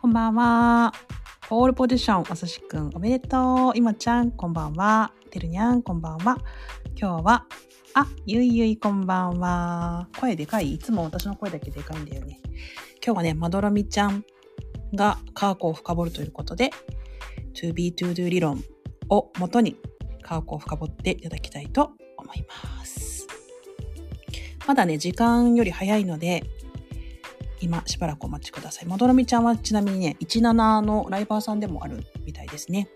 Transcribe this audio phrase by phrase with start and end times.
[0.00, 0.94] こんばんは。
[1.50, 3.76] オールポジション、おすしくん、おめでとう。
[3.76, 5.12] いまちゃん、こんばんは。
[5.30, 6.38] てるにゃん、こんばんは。
[6.98, 7.44] 今日は、
[7.92, 10.08] あ、ゆいゆい、こんばんは。
[10.18, 12.40] 声でかいいつも私の声だけでかいんだよね。
[13.04, 14.24] 今日はね、まどろみちゃん
[14.94, 16.70] が科学を深掘るということで、
[17.52, 18.64] to be to do 理論
[19.10, 19.76] をもとに
[20.22, 23.26] 科学を深掘っていただきたいと思います。
[24.66, 26.42] まだね、時間より早いので、
[27.60, 28.86] 今しばらくお待ちください。
[28.86, 32.88] まどろみちゃんはちなみにね、17のライバーさんでもあるみたいですね。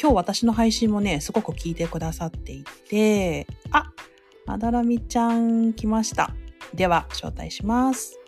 [0.00, 3.90] 今日私の配信もね、すごく聞いてくださっていて、あ、
[4.46, 6.30] まどろみちゃん来ました。
[6.74, 8.18] では、招待します。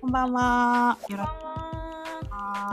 [0.00, 0.98] こんばんは。
[1.08, 1.49] よろ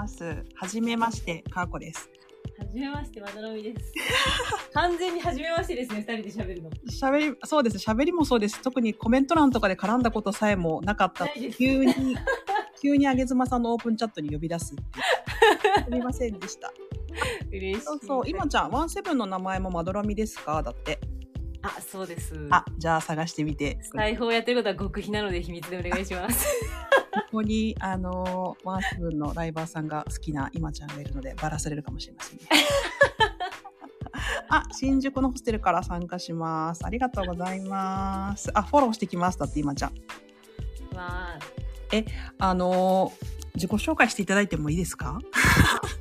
[0.07, 0.45] ます。
[0.55, 2.09] はじめまして、かーこです。
[2.57, 3.93] はじめまして、まどろみです。
[4.73, 6.69] 完全にはじめましてですね、二人で喋るの。
[6.89, 7.77] 喋り、そうです。
[7.77, 8.61] 喋りもそうです。
[8.61, 11.93] 特にコメント欄とかで絡んだことさえもなかった急に、
[12.81, 14.67] 急にあげずまさんのオープンチャットに呼び出す。
[14.67, 14.75] す
[15.91, 16.71] みませんでした。
[17.51, 17.85] 嬉しい。
[17.85, 20.63] そうそう、今ちゃん、ワンセブンの名前もまどろみですか？
[20.63, 20.99] だって。
[21.63, 22.33] あ、そうです。
[22.49, 23.77] あ、じゃあ探してみて。
[23.81, 26.47] 裁縫をやってることは極秘なので秘密でお願いします。
[27.23, 32.45] ここに、あのー、ワンセブンのライバーさんが好きな今ちゃんがいるので、バラされるかもしれませんね。
[34.49, 36.85] あ、新宿のホステルから参加します。
[36.85, 38.49] ありがとうございます。
[38.53, 39.39] あ、フォローしてきます。
[39.39, 39.93] だって今ちゃん。
[40.95, 41.39] まあ、
[42.39, 43.11] あのー、
[43.55, 45.19] 自己紹介していただいてもいいですか？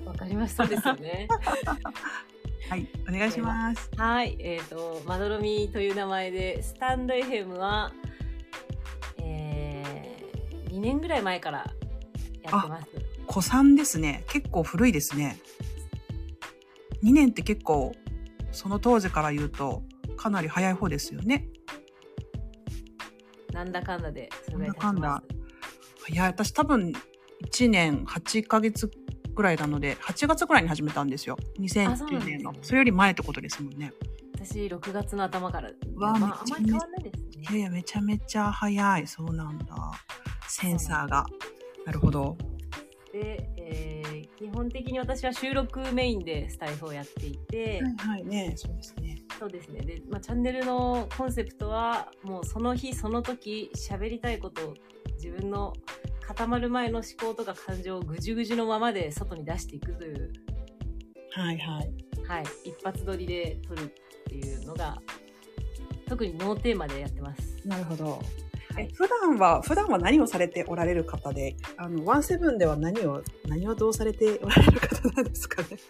[0.04, 1.28] わかりましたですよね。
[2.68, 3.90] はい、お願いします。
[3.96, 8.15] はい、えっ、と、まどろみという名前で、スタンド FM は、えー、
[10.76, 11.58] 2年ぐらい前から
[12.42, 12.86] やってます。
[13.28, 14.24] 古参ですね。
[14.28, 15.38] 結構古いですね。
[17.02, 17.94] 2年って結構、
[18.52, 19.82] その当時から言うと、
[20.16, 21.48] かなり早い方ですよね。
[23.52, 25.22] なんだかんだで、それなんだ
[26.08, 26.92] いや、私多分
[27.46, 28.90] 1年8ヶ月
[29.34, 31.38] ぐらいなので、8月ぐらいに始めたんですよ。
[31.40, 32.54] あそうなん2010ですね年の。
[32.60, 33.92] それより前ってことですもんね。
[34.44, 34.52] す。
[34.52, 35.70] 私、6月の頭から。
[35.96, 37.42] わあまあ、あんまり変わんないですね。
[37.42, 39.06] いやいや、めちゃめちゃ早い。
[39.06, 39.74] そうなんだ。
[40.48, 41.26] センサーが。
[41.84, 42.36] なるほど。
[43.12, 49.22] で、えー基本的に私は収録メインでスタイフをやっていて、はいはいね、そうですね。
[49.38, 49.80] そうですね。
[49.80, 54.74] で、まあ、チャンネルのコンセプトは、もうその日その時喋りたいことを
[55.14, 55.72] 自分の
[56.20, 60.32] 固まる前の思考とか感情をぐじゅぐじゅのままで外に出していくという、
[61.32, 61.90] はいはい。
[62.28, 63.88] はい、一発撮りで撮るっ
[64.24, 65.00] ていうのが、
[66.06, 67.66] 特にノーテーマでやってます。
[67.66, 68.20] なるほど。
[68.76, 75.68] はいえ普段は、普段は何をされておられる方で、あの、ワンセブンでは何を、何をどうされておられる方なんですかね？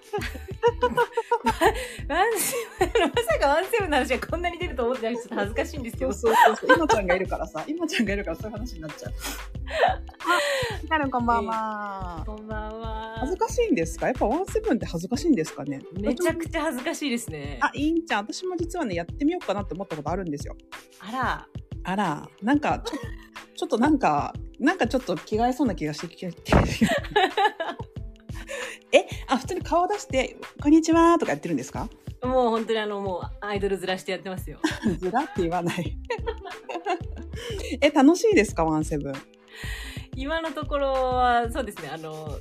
[2.09, 6.13] ワンセブン、まさかワンセブンの話がこんなに出ると思ってなくてちょっと恥ずかしいんですけど。
[6.13, 6.77] そうそうそう。
[6.77, 9.13] 今ちゃんがいるからさ、今ちゃんがいるからそういう話になっちゃう。
[9.13, 12.23] あ、ひかるんこんばんは。
[12.25, 13.17] こんばんは。
[13.19, 14.07] 恥ずかしいんですか？
[14.07, 15.81] やっぱワンセブンって恥ずかしいんですかね？
[16.01, 17.59] めちゃくちゃ恥ずかしいですね。
[17.63, 18.21] あ、いいんちゃん。
[18.21, 20.55] 私も実はね、やってみようかなって思ったことあるんですよ。
[21.01, 21.49] あら、
[21.89, 22.83] あら、なんか、
[23.55, 26.33] ちょっとなんか、なんかちょっと気が合いそうな気がしてきて。
[28.93, 31.89] え、あ、普通に顔出して、こんにちはとかやってるんですか？
[32.25, 34.59] もう本当にあの、もうアイドル面してやってますよ。
[34.99, 35.97] ずらって言わない。
[37.81, 39.15] え、楽しいですかワンセブン？
[40.17, 42.37] 今のところは、そうですね、あの、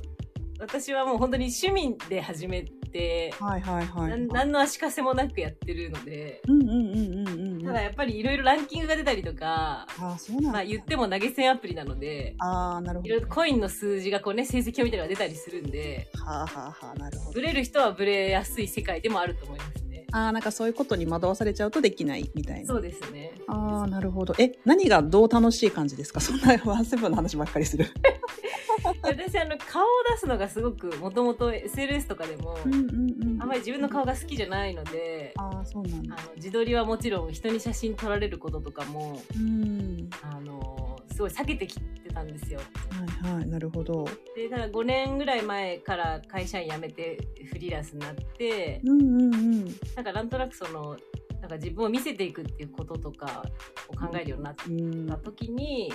[0.58, 7.45] 私はもう本当に趣味で始めて、はいはいはい、なん何の足かせもなくやってるので、うんうんうんうんうんうん。
[7.66, 10.52] ただやっぱりいろいろランキングが出たりとか、あ、そうなんだ。
[10.52, 13.08] まあ言っても投げ銭アプリなので、あーなるほど。
[13.08, 17.40] いろいろコインの数字がこうね、成績表みたいなのが出たりするんで、はあはあはあ、なるほどブ。
[17.40, 19.85] レる人はブレやすい世界でもあると思いますね。
[20.16, 22.66] ああ、なんかそういうことに惑わされちゃうとできないみたいな。
[22.66, 23.32] そうですね。
[23.48, 24.34] ああ、なるほど。
[24.38, 26.20] え、何がどう楽しい感じですか？
[26.22, 27.86] そんなワンセブンの話ばっかりする。
[29.02, 36.16] 私あの顔を出すのがすごくもともと SNS とかでも、うんうんあんまり自分の顔が好きじゃないのでああ、そうなんだ。
[36.18, 40.08] あの自撮りはもちろん人に写真撮られることとかもうん。
[40.22, 40.85] あの
[41.16, 42.60] すごい避けてきてたんですよ
[43.24, 44.06] はいはい、なるほど。
[44.36, 47.18] でただ5年ぐらい前から会社員辞めて
[47.50, 49.64] フリーランスになってうんうんうん。
[49.94, 50.94] なんかなんとなくその
[51.40, 53.42] なんか自分を見せていくっていうこととか
[53.88, 55.90] を考えるようになっうんた時に、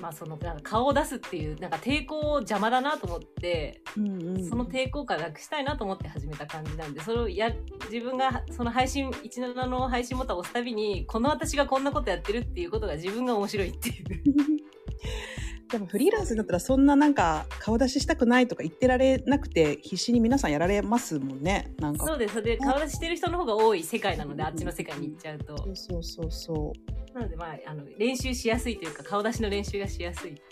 [0.00, 7.50] まあそのなんか顔を出すっていうなんか抵抗邪魔だなと思ってうんうん、その抵抗感なくしたいなと思って始めた感じなんで、それをや、
[7.90, 14.04] 自分がその配信、17の配信ボタンを押すたびに、この私がこんなことやってるっていうことが自分が面白いっていう。
[15.70, 21.74] でもフリーランスだったらそんななんか顔出ししたくないとか言ってられなくて必死に皆さんやられますもんね。
[21.80, 22.06] なんか。
[22.06, 22.40] そうです。
[22.40, 25.56] で、顔出ししてる人の方が多い世界なので、あっちの世界に行っちゃうと。
[25.56, 26.72] そうそうそうそ
[27.12, 30.44] なので、まあ、あの練習しやすいというか、顔出しの練習がしやすいってい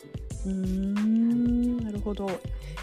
[0.46, 0.48] う。
[0.48, 0.50] う。
[0.50, 2.28] ん、なるほど。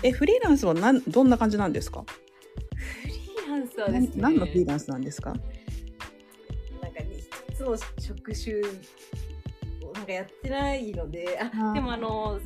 [0.01, 2.06] え、フリーランスはなんどんな感じなんですか？
[2.06, 5.31] フリーランスはですね、何のフリーランスなんですか？
[5.31, 7.10] なんかね、
[7.50, 8.62] 一つの職種を
[9.93, 12.39] なんかやってないので、あ、でもあの、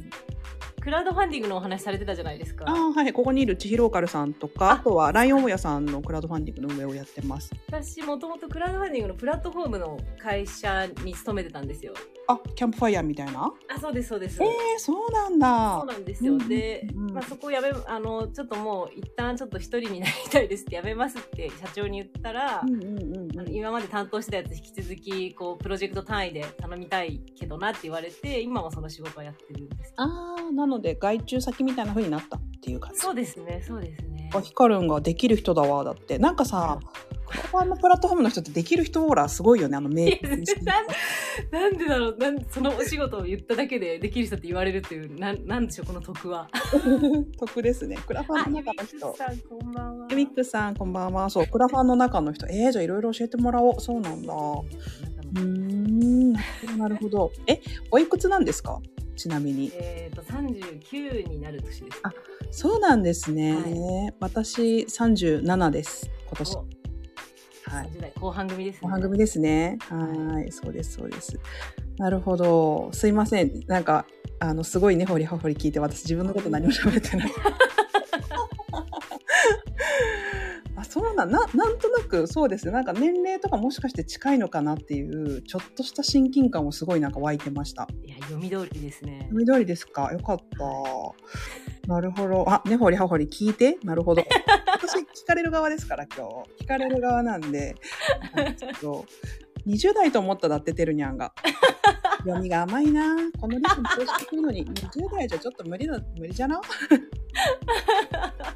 [0.85, 2.63] クラウドファンディングのお話されてたじゃないですか。
[2.67, 3.11] ああ、はい。
[3.11, 7.51] ここにいる千尋ローカルさんとか、あとはライオン親さんのクラウドファンディングの上をやってます。
[7.65, 11.95] 私、もともとクラウドファンディングのプラットフォームの会社に勤めてたんですよ。
[12.27, 13.51] あ、キャンプファイヤーみたいな？
[13.67, 14.43] あ、そうです、そうです。
[14.43, 15.77] えー、そうなんだ。
[15.79, 16.33] そうなんですよ。
[16.33, 29.93] うんで、うんまあ、そこをやめ、あの、ちょっともう一旦ちょっと一人になりたいですってやめますって社長に言ったら、うんうんうん今まで担当してたやつ引き続き、こう、プロジェクト単位で頼みたいけどなって言われて、今はその仕事はやってるんです。
[29.97, 32.99] ああ、なので外注先みたいな風になったっていう感じ。
[32.99, 34.29] そうですね、そうですね。
[34.33, 35.83] あ、ヒカルンができる人だわ。
[35.83, 36.17] だって。
[36.17, 36.79] なんかさ、
[37.27, 39.77] クラファンのプラットフォームの人ってできる人オーラすごいよね。
[39.77, 40.85] あのメいやールにしてなん
[41.51, 46.47] なんでだろうなんそのお仕事を言っただけでできる人って言われるっていう、なんなんでしょう、この徳は。
[47.39, 47.97] 得ですね。
[48.05, 49.15] クラファンの中の人。
[49.15, 50.07] さん、こんばんは。
[50.11, 51.29] ユミックさん、こんばんは。
[51.29, 52.45] そう、クラファンの中の人。
[52.47, 53.81] えー、じゃあいろいろ教えてもらおう。
[53.81, 54.33] そうなんだ。
[54.33, 56.33] うーん、
[56.77, 57.31] なるほど。
[57.47, 57.59] え、
[57.91, 58.79] おいくつなんですか？
[59.15, 59.71] ちなみに。
[59.73, 61.99] えっ、と、39になる年です。
[62.03, 62.11] あ
[62.51, 63.53] そうなんですね。
[63.53, 66.09] は私、37です。
[66.27, 66.55] 今年。
[66.55, 66.65] お
[67.71, 67.87] はい。
[67.87, 68.79] 30代後半組ですね。
[68.83, 69.77] おは組ですね。
[69.89, 70.51] はい。
[70.51, 71.39] そうです、そうです。
[71.97, 72.89] なるほど。
[72.91, 73.63] すいません。
[73.67, 74.05] なんか、
[74.39, 77.31] あの、すごい根掘り葉掘り聞いて、私自分のこと何も喋ってない。
[80.89, 82.71] そうなん、な、なんとなく、そうですね。
[82.71, 87.87] なんか年齢とかもしかして近いのかなっていう、ちょっとした親近感もすごいなんか湧いてました。
[88.03, 89.29] いや、読み通りですね。
[89.31, 90.11] 緑ですか？
[90.13, 91.87] よかった。
[91.87, 92.45] なるほど。
[92.49, 93.77] あ、根掘り葉掘り聞いて？
[93.83, 94.23] なるほど。
[94.73, 96.63] 私、聞かれる側ですから、今日。
[96.63, 97.75] 聞かれる側なんで。
[98.57, 99.05] ちょっと
[99.67, 101.33] 20代と思っただって、てるにゃんが。
[102.19, 103.15] 読みが甘いな。
[103.39, 106.59] このリズム通してくるのに、20代じゃちょっと無理だ、無理じゃな？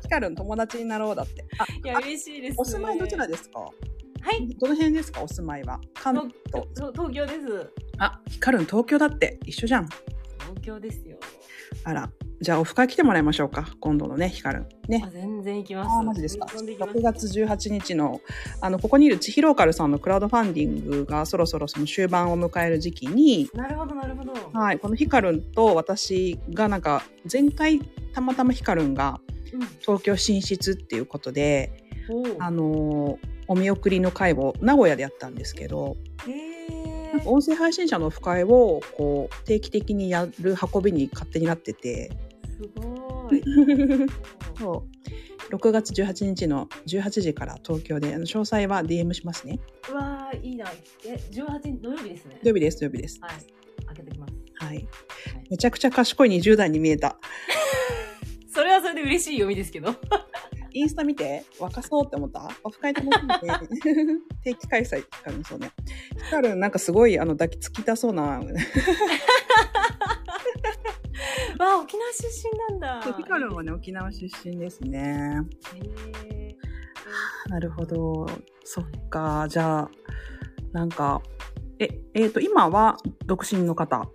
[0.10, 1.46] ヒカルン友達になろうだって。
[1.60, 2.56] あ、いや、嬉しいです、ね。
[2.58, 3.60] お住まいどちらですか？
[3.60, 3.70] は
[4.32, 4.48] い。
[4.60, 5.22] どの辺ですか？
[5.22, 5.80] お住まいは。
[5.94, 6.68] 関東。
[6.74, 7.38] と東京です。
[8.00, 9.40] あ、ヒカルン東京だって。
[9.46, 9.88] 一緒じゃん。
[10.40, 11.20] 東京ですよ。
[11.84, 12.10] あら。
[12.42, 13.68] じゃあ、オフ会来てもらいましょうか。
[13.82, 14.68] 今度のね、ヒカルン。
[14.88, 15.12] ねあ。
[15.12, 15.90] 全然行きます。
[15.92, 16.48] あーマジですか。
[16.48, 18.20] 飛んで行きます6月18日の、
[18.62, 24.34] あの、ここにいる千尋カルさんのクラウドファンディングがそろそろその終盤を迎える時期に、なるほど、なるほど。
[24.54, 27.80] はい、このヒカルンと私がなんか、前回
[28.14, 29.20] たまたまヒカルンが
[29.82, 32.44] 東京進出っていうことで、うん。
[32.44, 35.98] あのーお見送りの会を名古屋でやったんですけど、
[36.28, 42.12] へーなんか音声配信者のオフ会をこう定期的にやる運びに勝手になってて、
[42.46, 43.42] すごい。
[44.58, 49.60] そう6月18日の18時から東京であの詳細は DM しますね。
[49.90, 50.68] うわーいいな。
[51.08, 52.40] え、18日土曜日ですね。
[52.44, 53.20] 土曜日です土曜日です。
[53.20, 53.32] はい。
[53.88, 54.34] 開けてきます。
[54.64, 54.88] はい。
[55.50, 57.18] めちゃくちゃ賢い20代に見えた。
[58.52, 59.96] それはそれで嬉しい読みですけど。
[60.72, 61.44] インスタ見て？
[61.60, 62.48] 若そうって思った？
[62.64, 63.54] オフ会楽しみで
[64.44, 65.72] 定期開催ヒカルンそうね。
[66.26, 68.24] ヒカルンなんかすごいあの抱きつきたそうな。
[68.40, 68.40] わ
[71.60, 72.28] あ、沖縄出
[72.72, 73.14] 身なんだ。
[73.18, 75.42] ヒカルンはね沖縄出身ですね。
[75.76, 76.56] へ
[77.50, 78.28] なるほど。
[78.64, 79.48] そっか。
[79.50, 79.90] じゃあ、
[80.72, 81.22] なんか、
[81.80, 84.08] え、えっ、と、今は独身の方？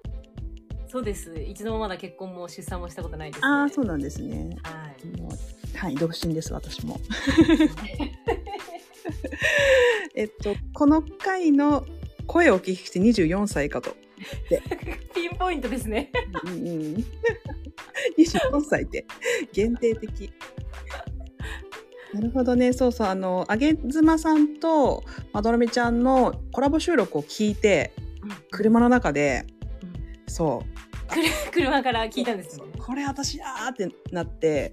[0.95, 1.35] ーそうです。
[1.35, 3.49] 一度もまだ結婚も出産もしたことないです、ね。
[3.49, 4.57] ああ、そうなんですね。
[4.63, 4.95] はい。
[5.77, 7.01] はい、独身です、私も。
[10.15, 11.85] えっと、この回の
[12.29, 13.97] 声をお聞きして24歳かと。
[15.13, 16.13] ピンポイントですね。
[16.45, 17.05] うんうん、
[18.17, 19.05] 24歳って
[19.53, 20.33] 限定的。
[22.13, 22.73] なるほどね。
[22.73, 23.09] そうそう。
[23.09, 27.93] あの、あげずまさんとまどろみちゃんのコラボ収録を聞いて、
[28.53, 29.45] 車の中で、
[29.83, 29.95] うん
[30.27, 30.65] そ
[31.53, 32.61] 車から聞いたんです。
[32.79, 34.73] これ私やーってなって、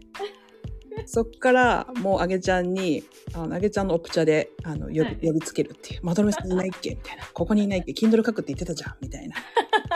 [1.06, 6.00] そっからもうあげちゃんに、あのあげちゃんのオプチャであの呼び,、はい呼びつけるっていう。
[6.04, 7.24] まどろみさんいないっけみたいな。
[7.34, 9.36] ここにいないっけ ?Kindle 書くって言ってたじゃんみたいな。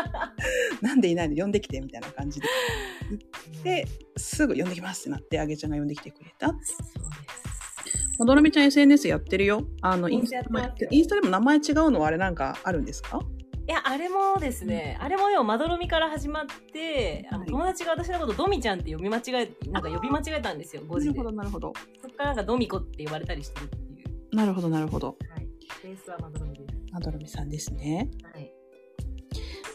[0.82, 1.36] なんでいないの？
[1.42, 2.48] 呼んできてみたいな感じで。
[3.63, 3.88] で、
[4.18, 6.48] すぐ呼んできますってなって、あげちゃんが呼んできてくれた。
[6.48, 6.77] そうです。
[8.18, 9.68] まどろみちゃん SNS やってるよ。
[9.82, 10.44] あの、インスタ
[11.15, 13.20] でも名前違うのはあれなんかあるんですか？
[13.67, 21.24] いや、あれもですね、あれもよ、まどろみから始まって、あのはい友達が私のことドミちゃんって読み間違え、なんか呼び間違えたんですよ、5時で。
[21.24, 21.74] なるほど。
[22.00, 24.36] そっからなんかドミコって言われたりしてるっていう。
[24.36, 25.17] なるほど、なるほど。
[25.29, 25.48] はい。
[25.81, 26.75] ベースはまどろみです。
[26.91, 28.12] まどろみさんですね。
[28.31, 28.51] はい。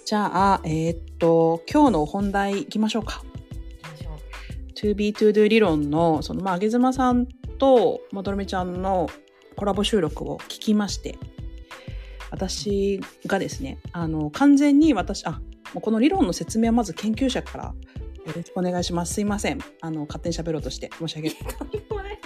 [0.06, 3.22] じゃあ、えーっと、今日の本題いきましょうか。
[3.24, 4.92] 行きましょう。
[4.92, 7.26] To be to do 理論の、その、まあ、あげずまさん
[7.58, 9.08] と、まどろみちゃんの
[9.56, 11.18] コラボ収録を聞きまして、
[12.30, 15.40] 私がですね、あの、完全に私、あ、
[15.74, 17.74] もうこの理論の説明はまず研究者からよ
[18.34, 19.14] ろしくお願いします。
[19.14, 19.58] すいません。
[19.80, 21.28] あの、勝手に喋ろうとして申し訳
[21.94, 22.20] ない。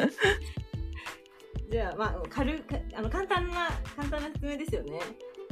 [1.70, 4.98] じゃあ、まあ、軽く、あの、簡単な、簡単な説明ですよね。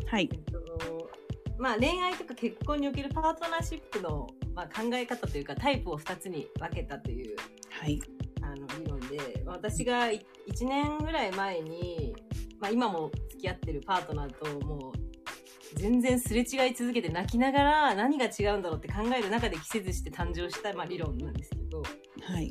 [0.07, 0.37] はいえ。
[0.37, 1.11] っと、
[1.59, 7.37] まあ、恋愛とか結婚におけるパートナーシップの、まあ、考え方というか、タイプを2つに分けたという、
[7.71, 8.01] はい。
[8.43, 10.23] あの、理論で、まあ私が1
[10.67, 12.17] 年ぐらい前に、
[12.61, 22.51] まあ、今も付き合ってるパートナーと、もう、全然すれ違い続けて泣きながら何が違うんだろうって考える中で季節して誕生した、まあ、理論なんですけど、はい。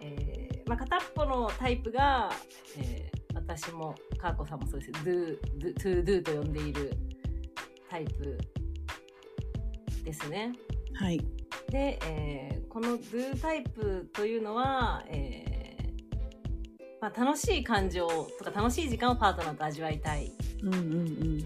[0.00, 2.30] えーまあ、片っぽのタイプが、
[2.78, 6.92] えー私もかーこさんもそうです do, do, to do と呼んでいる
[7.88, 8.38] タイプ
[10.04, 10.52] ですね。
[10.94, 11.18] はい。
[11.70, 15.49] で、えーこの do タイプというのは、えー
[17.00, 18.06] まあ、楽しい感情
[18.38, 20.32] とか楽しい時間をパートナーと味わいたい。
[20.62, 21.38] うんうんうん。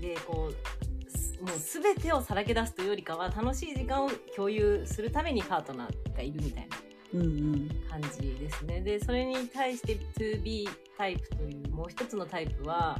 [0.00, 6.76] でこうすもう全てをさらけ出すというよりかは楽しい時間を共有するためにパートナーがいるみたいな
[7.14, 7.68] うんうん。
[7.90, 8.80] 感じですね。
[8.80, 10.66] で、それに対して 2B
[10.96, 12.98] タイプというもう一つのタイプは、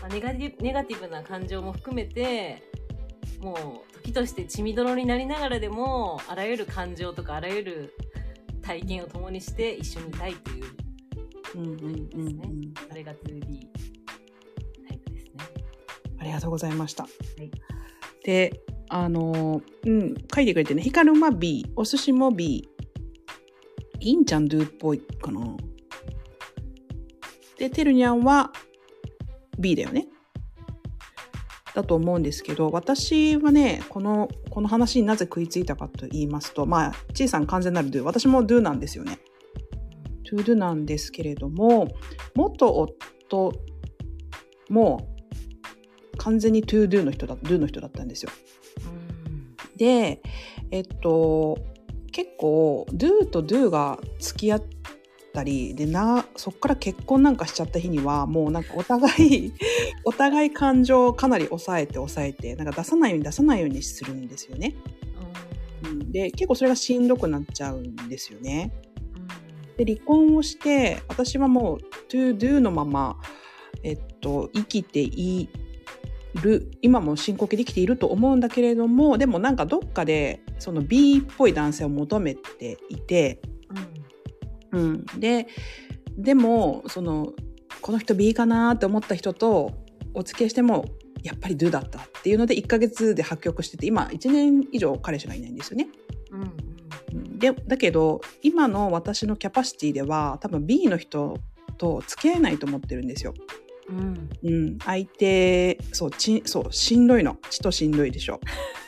[0.00, 2.62] まあネガティブネガティブな感情も含めて、
[3.40, 7.94] もう時として血みどろになりながらでも、あらゆる感情とかあらゆる
[8.62, 10.64] 体験を共にして一緒にいたいという、
[11.54, 12.74] うんうんうんうん。
[12.88, 13.68] それが 2B
[14.88, 15.32] タイプですね。
[16.18, 17.04] ありがとうございました。
[17.04, 17.50] い
[18.24, 22.68] で、あの、うん、書いてくれてね、ヒカルマ B、お寿司も B、
[24.00, 25.56] インちゃんドゥっぽいかな。
[27.58, 28.52] で、てるにゃんは
[29.58, 30.08] B だよね。
[31.74, 39.18] だと思うんですけど、私はね、この、この話になぜ食いついたかと言いますと、まあ、ちいさん完全なる do、私も do なんですよね。
[40.24, 41.88] To do なんですけれども、
[42.34, 43.52] 元夫
[44.68, 45.08] も
[46.18, 48.30] 完全に to do の人だ、do の人だったんですよ。
[48.88, 49.04] うん
[49.76, 50.22] で、
[50.70, 51.58] えっと、
[52.12, 54.62] 結構 do と do が付き合っ
[55.32, 59.52] たりでなそっから結婚なんかしちゃった日にはもうなんかお互い
[60.04, 64.74] お互い感情をかなり抑えて抑えてなんか出さないように出さないようにするんですよね。
[65.84, 68.72] うん、で結構それがしんどくなっちゃうんですよね。
[69.76, 71.78] で離婚をして私はもう
[72.08, 73.16] to do のまま、
[73.82, 75.48] えっと、生きてい
[76.42, 83.40] る今も進行形で生きていると思うんだけれどもでもなんかどっかでその B っぽい男性を求めていて、
[84.72, 85.48] うん、で
[86.16, 87.32] でもその
[87.80, 89.72] この人 B かなって思った人と
[90.14, 90.84] お付き合いしても
[91.22, 95.88] やっぱり Do だったっていうので1ヶ月で破局してて今1年以上彼氏がいないんですよね。
[96.30, 96.73] うんうんうん
[97.44, 101.36] でだけど今の私のキャパシティでは多分 B の人
[101.76, 103.34] と付き合えないと思ってるんですよ。
[103.90, 108.40] うんうん、相手そうちそうしんどいの血としんどいでしょ。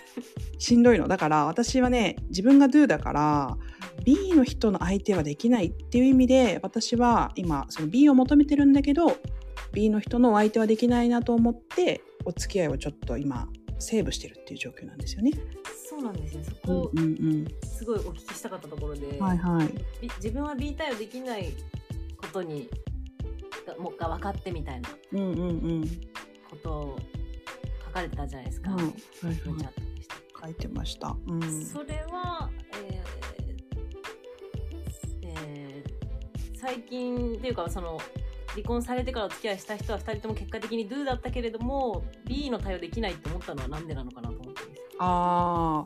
[0.59, 3.59] しんどいのだから私はね自分が Do だから
[4.07, 9.19] B の人の相手はできないっていう意味で私は今その B を求めてるんだけど
[9.75, 15.33] B の人のお相手はできないなと思ってお付き合いをちょっと今セーブしてるっていう状況なんですよね。
[15.89, 16.43] そうなんですよ。
[16.65, 19.69] そうんこ、うんすごいお聞きしたかったところで、うん、はいはい。
[20.01, 21.53] び自分は B 対応できない
[22.17, 22.69] ことに
[23.67, 25.85] がもうが分かってみたいなうんうんうん。
[26.51, 26.99] ことを
[27.85, 28.71] 書かれてたじゃないですか。
[28.73, 28.95] うんはい
[29.45, 30.17] 文チャはいットでした
[30.47, 31.17] 書いてました。
[31.27, 31.65] うん。
[31.65, 33.03] それは、えー
[35.23, 35.97] えー
[36.59, 37.99] 最近っていうかその
[38.57, 44.81] 離婚されてからお付き合いした人は2人とも結果的に Do だったけれども B の対応できないって思ったのはなんでなのかなと思ってます。
[44.99, 45.85] あ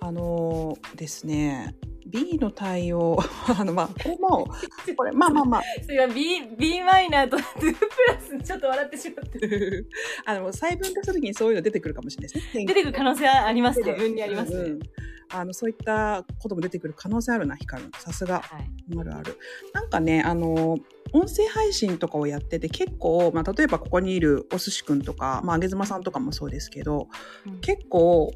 [0.00, 1.74] あ、あのーですね。
[2.06, 3.18] B の対応、
[3.56, 4.48] あの、まあ、これも、
[4.96, 7.42] これ、まあまあまあ、それは B, B マイナーとプ
[8.08, 9.84] ラスちょっと笑ってしまって。
[10.26, 12.66] あの、細分化した時にそういうの出てくるかもしれないですね。
[12.66, 14.80] 出てくる可能性はありますで多分にあります、うんうん
[15.32, 17.84] あの、そういったことも出てくる可能性あるな、ヒカル。
[17.98, 18.40] さすが。
[18.40, 19.38] はいあるある。
[19.72, 20.78] なんかね、あの、
[21.12, 27.08] 音声配信とかをやってて結構、まあ、例えばここにいるお寿司くんとか、まあ、あげずまさんとかもそうですけど、
[27.60, 28.32] 結構、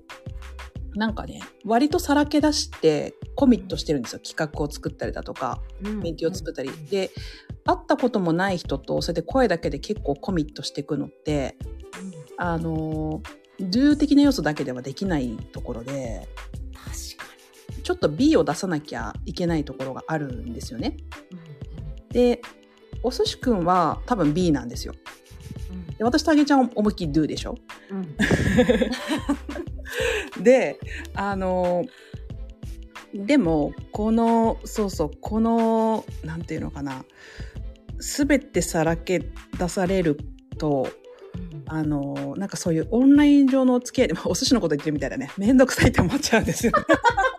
[0.94, 4.20] なんかね、割とさらけ出してコミットしてるんですよ。
[4.20, 6.70] 企画を作ったりだとか、うんメンティを作ったり。
[6.90, 7.10] で、
[7.64, 11.56] 会ったこともない人と、それで声だけで結構コミットしていくのって、
[12.36, 13.22] あの、
[13.60, 16.28] do 的な要素だけではできないところで、
[17.85, 20.97] ちょっと B を出さなきゃいけないところがあるんですよね。
[22.11, 22.41] に、で、
[23.03, 24.95] お寿司くんは多分 B なんですよ。
[25.99, 27.57] で私とあげちゃんは思いっきり do でしょ？
[27.91, 28.17] うん。
[30.43, 30.81] で、
[31.14, 31.85] あの、
[33.14, 37.05] でも、この、そうそう、この、なんていうのかな、
[38.00, 39.21] すべてさらけ
[39.57, 40.19] 出される
[40.59, 40.88] と、
[41.67, 45.31] あの、なんかそういうオンライン上のお付き合いで、まあお寿司のこと言ってるみたいだね。
[45.38, 46.73] めんどくさいって思っちゃうんですよ。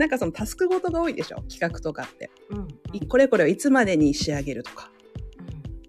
[0.00, 1.42] なんかそのタスクごとが多いでしょ？
[1.42, 2.30] 企画とかって。
[2.48, 2.68] うん。
[2.94, 4.90] いこれこれをいつまでに仕上げるとか。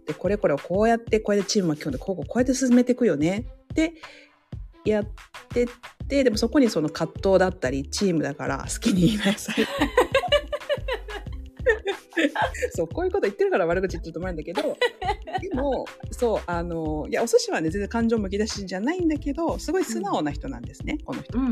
[0.06, 3.46] で、これこれをこうやって、こうやってチーム巻き込んで、こうこうこうやって進めていくよね。
[3.74, 3.94] で、
[4.84, 5.06] やっ
[5.48, 5.68] てっ
[6.10, 9.56] て、でもそこにその葛藤だったり、チームだから好きに言いなさい。
[12.76, 14.62] そう、こういうこと言ってるから悪口言ってると思うんだけど、
[15.42, 21.38] でも、そう、あの、いや、お寿司はね、全然感情むき出しじゃないんだけど、すごい素直な人なんですね、この人。
[21.38, 21.52] うんうん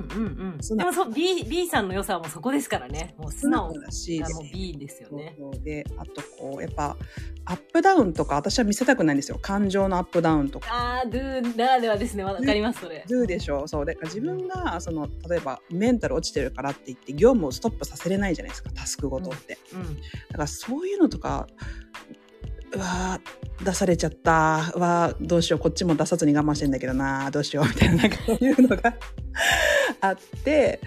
[0.70, 0.78] うん。
[0.78, 3.16] でもそう、B、B さんの良さはもうそこですからね。
[3.18, 5.36] もう素直だし、がもう B ですよね。
[5.38, 6.98] そうそうで、あとこう、やっぱ、
[7.46, 9.39] アップダウンとか私は見せたくないんですよ。
[9.42, 10.68] 感情のアップダウンとか。
[11.00, 12.24] あー、ドゥならではですね。
[12.24, 13.04] わかります、それ。
[13.08, 13.86] do でしょそう。
[13.86, 19.58] だから自分が、その、例えば、メンタル落ちてるからって言って、業務をストップさせれないじゃないですか、タスクごとって。
[19.74, 19.96] うん。
[19.96, 20.01] だ
[20.34, 21.48] からそういうのとか、
[22.74, 24.72] うわー出されちゃった。
[24.75, 25.60] うわーどうしよう。
[25.60, 27.29] こっちも出さずに我慢してんだけどな。
[27.32, 27.68] どうしよう。
[27.68, 28.96] みたいな、なんかそういうのが
[30.01, 30.79] あって、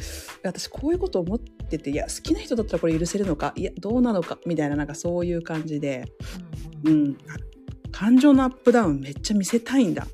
[0.43, 6.05] 私こういうこと思ってて、いや、好きな人だったらこれ許せるのか、いや、どうなのか、みたいな、なんかそういう感じで、
[6.85, 7.19] ううんん。
[7.91, 10.07] 感情のアップダウンめっちゃ見せたいんだ。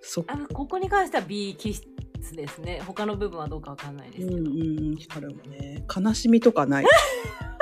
[0.00, 1.84] そっあのここに関しては B 気質
[2.32, 2.80] ですね。
[2.86, 4.38] 他の部分はどうかわかんないですけど。
[4.38, 4.50] うんう
[4.92, 6.86] ん、光もね、悲しみとかない。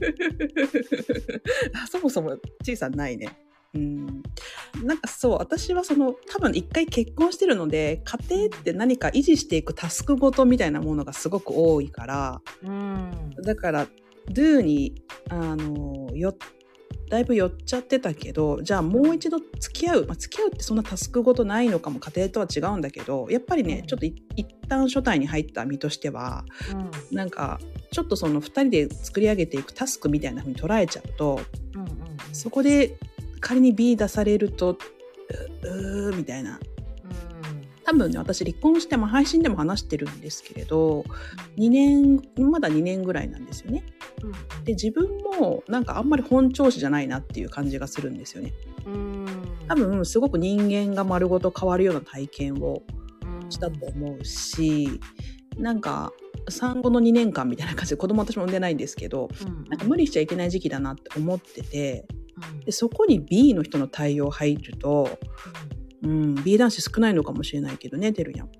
[1.82, 3.36] あそもそも、ちいさんないね。
[3.74, 4.22] うん。
[4.84, 13.30] なんかそう、私はその、多分一回結婚してるので、家庭って何か維持していくタスクごとみたいなものがすごく多いから、うん。
[13.42, 13.88] だから、
[14.30, 16.34] do に、あの、よ、
[17.10, 20.06] だいぶ寄っちゃってたけど、じゃあもう一度付き合う。
[20.06, 27.16] まあ、付き合うってそんなタスクごとないのかも家庭とは違うんだけど、やっぱりね、うんちょっとい一旦初対に入った身としては、うん。
[27.16, 27.60] なんか、
[27.94, 31.40] ちょっとその二人で作り上げていくタスクみたいな風に捉えちゃうと、
[31.74, 31.96] うんうんうん。
[32.32, 32.98] そこで
[33.38, 36.58] 仮に B 出されると、ううーみたいな。
[37.84, 41.04] 多分ね、私離婚しても配信でも話してるんですけれど、
[41.56, 43.84] 2年、まだ2年ぐらいなんですよね。
[44.24, 44.64] うん。
[44.64, 45.06] で、自分
[45.38, 48.52] もなんかあんまり本調子じゃないなっていう感じがするんですよね。
[48.86, 49.26] うん。
[49.68, 52.82] 多分すごく人間が丸ごと変わるような体験を
[53.22, 54.98] うんしたと思うし、
[55.56, 56.12] なんか
[56.48, 59.64] 産後の2年間みたいな感じで子供私も産んでないんですけど、うん。
[59.68, 62.06] なんか無理しちゃいけない時期だなって思ってて、
[62.52, 62.60] うん。
[62.60, 65.18] でそこに B の人の対応入ると、
[66.02, 68.50] うん、B 男子少ないのかもしれないけどね、てるやん。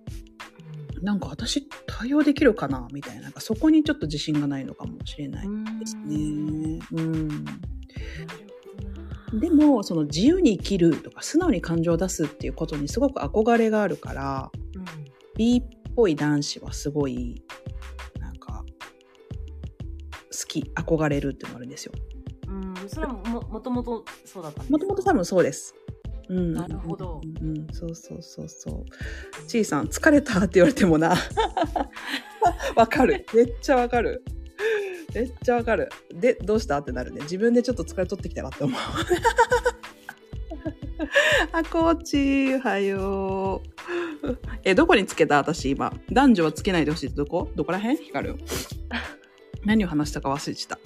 [1.03, 6.69] なんか私対応できるかなみたいな、そこにちょっと自信がないのかもしれないうんですうん。
[6.69, 6.81] ね。
[6.93, 7.01] う
[9.41, 14.51] でも、その自由に生きるとか素直に感情を出すっていうことにすごく憧れがあるから、
[15.37, 17.43] B っぽい男子はすごい、
[20.63, 21.93] き、憧れるっていうのがあるんですよ。
[22.49, 25.75] うん、うん、それはももともとそうだったもともと多分そうです。
[26.29, 26.55] うん。
[26.55, 28.85] なるほどうん、うんそうそうそうそう。
[29.47, 31.15] ちいさん、疲れたって言われてもな。
[32.77, 33.27] わかる。
[33.35, 34.23] めっちゃわかる。
[35.15, 35.91] めっちゃわかる。
[36.13, 36.79] で、どうした？
[36.79, 37.21] ってなるね。
[37.23, 38.81] 自分でちょっと疲れ取ってきたなって思う。
[41.53, 43.63] あ、コーチ、おはよ
[44.23, 44.39] う。
[44.65, 45.37] え、どこにつけた？
[45.37, 45.93] 私今。
[46.11, 47.51] 男女はつけないでほしいってどこ？
[47.55, 48.03] どこら辺？
[48.05, 48.37] 光る。
[49.65, 50.79] 何を話したか忘れてた。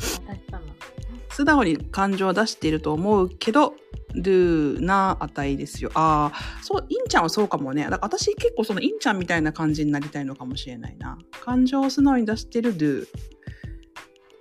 [1.30, 3.74] 素直に感情を出していると思うけど、
[4.14, 5.90] do な値ですよ。
[5.94, 7.84] ああ、そう、インちゃんはそうかもね。
[7.84, 11.18] だから私結構そのインちゃんみたいな感じになりたいのかもしれないな。
[11.40, 13.06] 感情を素直に出してる do。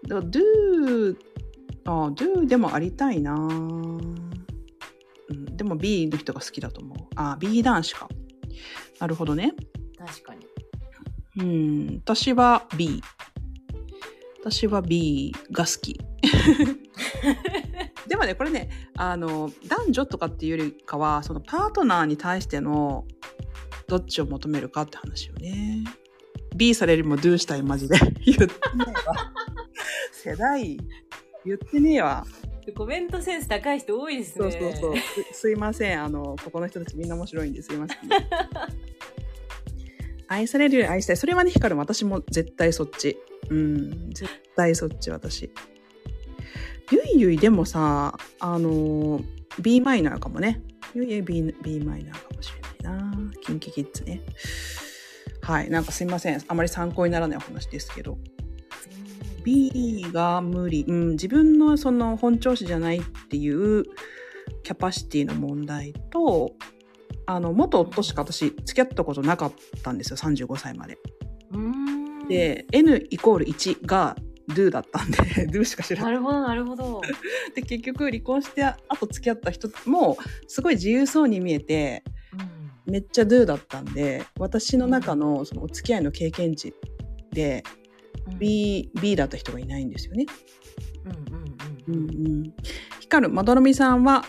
[0.08, 1.16] だから do、
[1.86, 3.34] ああ、do でもありたいな。
[3.36, 3.38] う
[5.34, 6.98] ん、でも B の人が好きだと思う。
[7.16, 8.08] ああ、B 男子か。
[9.00, 9.54] なるほどね。
[9.98, 10.48] 確かに
[11.40, 13.02] うん、私は B。
[14.50, 15.96] 私は B が好き。
[18.08, 23.04] でもね、これね、あの、男女とかっていうよりかは、そのパートナーに対しての
[23.88, 25.84] どっちを求めるかって話よね。
[26.56, 28.00] B されるよりも do したい、マジで。
[28.26, 28.54] 言ってね
[28.88, 29.34] えわ。
[30.14, 30.78] 世代、
[31.46, 32.26] 言ってねえわ。
[32.74, 34.94] コメントセンス高い人多いですねそうそうそう。
[35.34, 36.02] すすいません。
[36.02, 37.98] あの、ここの人たちみんな面白いんですいません。
[40.30, 41.18] 愛されるより愛したい。
[41.18, 43.18] それはね、光る私も絶対そっち。
[43.50, 44.10] うん。
[44.12, 45.52] 絶対そっち、私。
[46.92, 49.22] ゆいゆいでもさ、あの、
[49.60, 50.62] B マイナーかもね。
[50.94, 53.34] ゆいゆい B, B マイナーかもしれないな。
[53.42, 54.22] キンキキッズね。
[55.42, 55.70] はい。
[55.70, 56.42] なんかすいません。
[56.48, 58.18] あまり参考にならないお話ですけど。
[59.44, 63.84] B が無理、うん、自分のその本調子じゃないっていう
[64.64, 66.54] キャパシティの問題と
[67.30, 70.98] あの、元夫しか私付き合ったことなかったんですよ、35歳まで。
[71.52, 71.97] うん。
[72.28, 74.16] で、N イコール1が
[74.50, 75.18] do だったんで、
[75.52, 76.14] do しか知らない。
[76.14, 77.02] なるほど、なるほど。
[77.56, 82.04] で、結局離婚して、あと付き合った人も、すごい自由そうに見えて、
[82.86, 82.92] うん。
[82.94, 86.74] めっちゃ do だったんで、私の中のそのお付き合いの経験値
[87.32, 87.64] で、
[88.32, 90.26] うん、B、B だった人がいないんですよね。
[91.06, 92.10] うんうんうん。
[92.10, 92.54] うんうん。
[93.00, 94.24] ヒカル、まどろみさんは、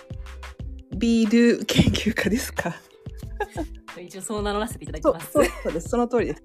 [0.97, 2.75] B do 研究家ですか？
[4.01, 5.31] 一応そう名乗らせていただきます。
[5.33, 5.89] そうそうです。
[5.91, 6.43] その通りです。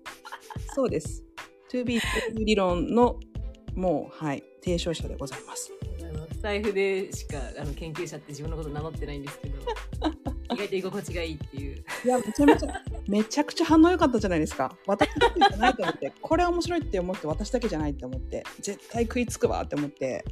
[0.75, 1.23] そうです。
[1.73, 1.99] To be
[2.33, 3.19] 理論の、
[3.75, 5.71] もう、はい、提唱者でございます。
[6.01, 9.57] あのスタイフでしかあの研究者って自分のこと名乗ってないんですけど
[10.53, 14.77] 意外と居心地がいいっていういや、めちゃめちゃ、めちゃくちゃ反応良かったじゃないですか。
[14.85, 20.25] 私だけじゃないと思って、これは面白いって思って、私だけじゃないって思って、絶対食いつくわって思って、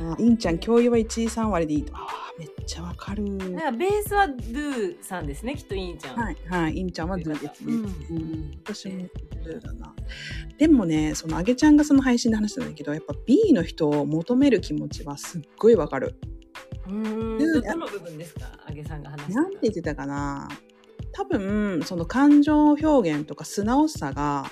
[0.00, 1.92] あインちゃん、教諭は1位3割でいいと。
[1.94, 3.24] ああ、めっちゃわかる。
[3.24, 7.74] なんかベースは Do さんですねきっといいんちゃんはい、はい、インちゃんはズーですね。
[7.74, 9.08] うんうん、私も
[9.42, 9.94] ズーだな。
[10.58, 16.14] でもね、そのあげちゃんがその配信で話したんだけど、やっぱ B の人を求める気持ちはすっごいわかる。
[16.86, 18.46] うーんドゥどの部分ですか？
[18.66, 20.48] あげさんが話してたなんて言ってたかな
[21.12, 24.50] 多分、その感情表現とか素直さが、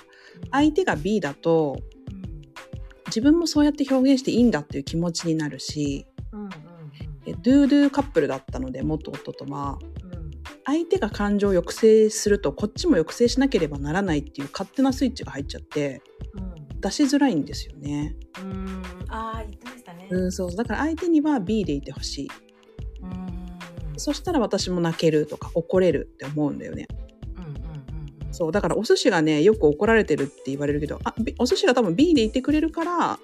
[0.51, 1.79] 相手が B だと、
[3.09, 6.51] 自分もそうやって表現していいんだっていう気持ちになるし、うんうんうん
[7.25, 10.19] えドゥードゥカップルだったので、元夫とは、うん
[10.65, 16.01] 相手が感情を抑制すると、こっちも抑制しなければならないっていう勝手なスイッチが入っちゃって、
[16.79, 18.15] 出しづらいんですよね。
[18.41, 20.55] うんうんああ言ってましたねうん、そう。
[20.55, 22.29] だから相手には B でいてほしい。
[23.01, 23.39] うん
[23.97, 26.87] そしたら私も泣けるとか怒れるって思うんだよね。
[28.31, 28.51] そう。
[28.51, 33.19] だからお寿司がね、よく怒られてるって言われるけど、あ、びお寿司が多分 B でいてくれるから、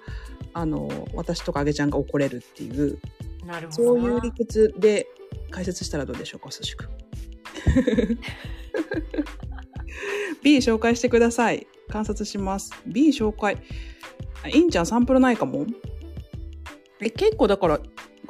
[0.52, 2.98] あの、私とかあげちゃんが怒れるっていう、
[3.44, 5.06] なるほどそういう理屈で
[5.50, 6.88] 解説したらどうでしょうか、お寿司くん。
[10.42, 11.66] B 紹介してください。
[11.88, 12.72] 観察します。
[12.86, 13.58] B 紹介。
[14.42, 15.66] あいいんちゃんサンプルないかも？
[17.00, 17.80] え、結構だから、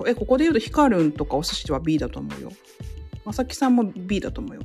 [0.06, 2.52] え、ここで言うとヒカルンとかお寿司は B だと思うよ。
[3.24, 4.62] まさきさんも B だと思うよ。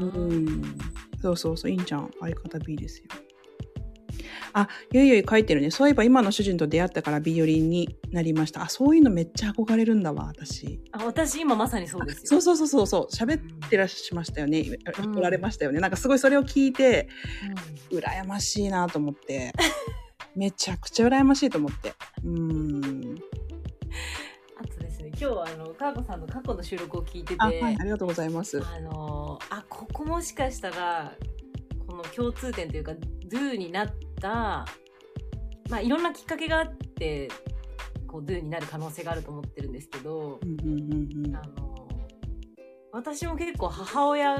[0.00, 0.78] うん。
[1.20, 3.06] そうそうそう、いいんちゃん、相方 B ですよ。
[4.52, 5.70] あ、ゆいゆい書いてるね。
[5.70, 8.62] そういえば今の主人と出会ってから B 寄りになりました。
[8.62, 10.80] あ、そういうのめっちゃ憧れるんだわ、私。
[10.92, 14.64] あ私今まさにそうですよそうそうそうそうそう、喋ってらっしゃいましたよね。
[15.02, 15.80] うんおられましたよね。
[15.80, 17.08] なんかすごいそれを聞いて、
[17.90, 19.52] うん羨ましいなと思って。
[20.36, 21.94] めちゃくちゃ羨ましいと思って。
[22.24, 23.16] うん。
[25.20, 28.62] 今日はあのかーこさんの過去の収録を聞いててあ、はい、ありがとうございます。
[28.64, 31.12] あのあここもしかしたら
[31.88, 32.92] この共通点というか
[33.28, 34.64] Do になった
[35.68, 37.28] まあいろんなきっかけがあって
[38.06, 41.88] こう Do になる可能性があると思ってるんですけどうんうんうんうんあの
[42.92, 44.36] 私も結構母親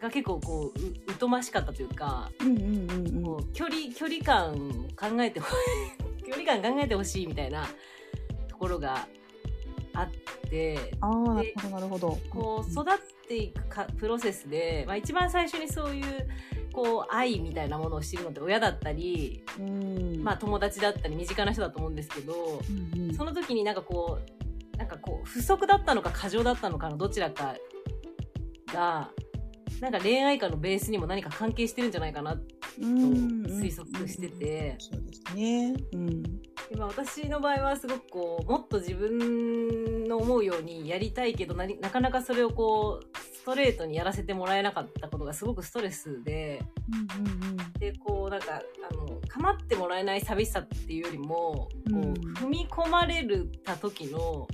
[0.00, 4.56] が結構こうう疎ましかったというかうんうんうんうんこう距離距離感を
[4.96, 5.48] 考えてほ
[6.26, 7.66] 距離感考えてほしいみたいな
[8.48, 9.06] ところが
[10.50, 12.18] てああ、なるほど、なるほど。
[12.30, 12.84] こう育っ
[13.28, 16.28] ていくかプロセスで、まあ、一番最初にそういう
[16.72, 22.60] こう愛みたいなものを知るのって親だったり、うん、まあ、友達だったり身近な人だと思うんですけど
[22.94, 24.18] うんうんその時になんかこ
[24.74, 27.56] うなんかこう不足だったのか過剰だったのかのどちらか
[28.74, 29.10] が
[29.80, 32.40] なんか恋愛観のベースにも何か関係してるんじゃないかなと
[32.78, 34.76] 推測してて。
[34.78, 35.74] そうですね。
[35.92, 36.22] うん。
[36.70, 46.60] でまあ、私の場合はすごくこうもっと自分の思うようにやりたいけどななかなかそれをこうストレートにやらせてもらえなかったことがすごくストレスで
[47.16, 47.56] うんうんうん。
[47.78, 54.48] でこうなんかあの構ってもらえない寂しさっていうよりもこう、うん踏み込まれるた時のこ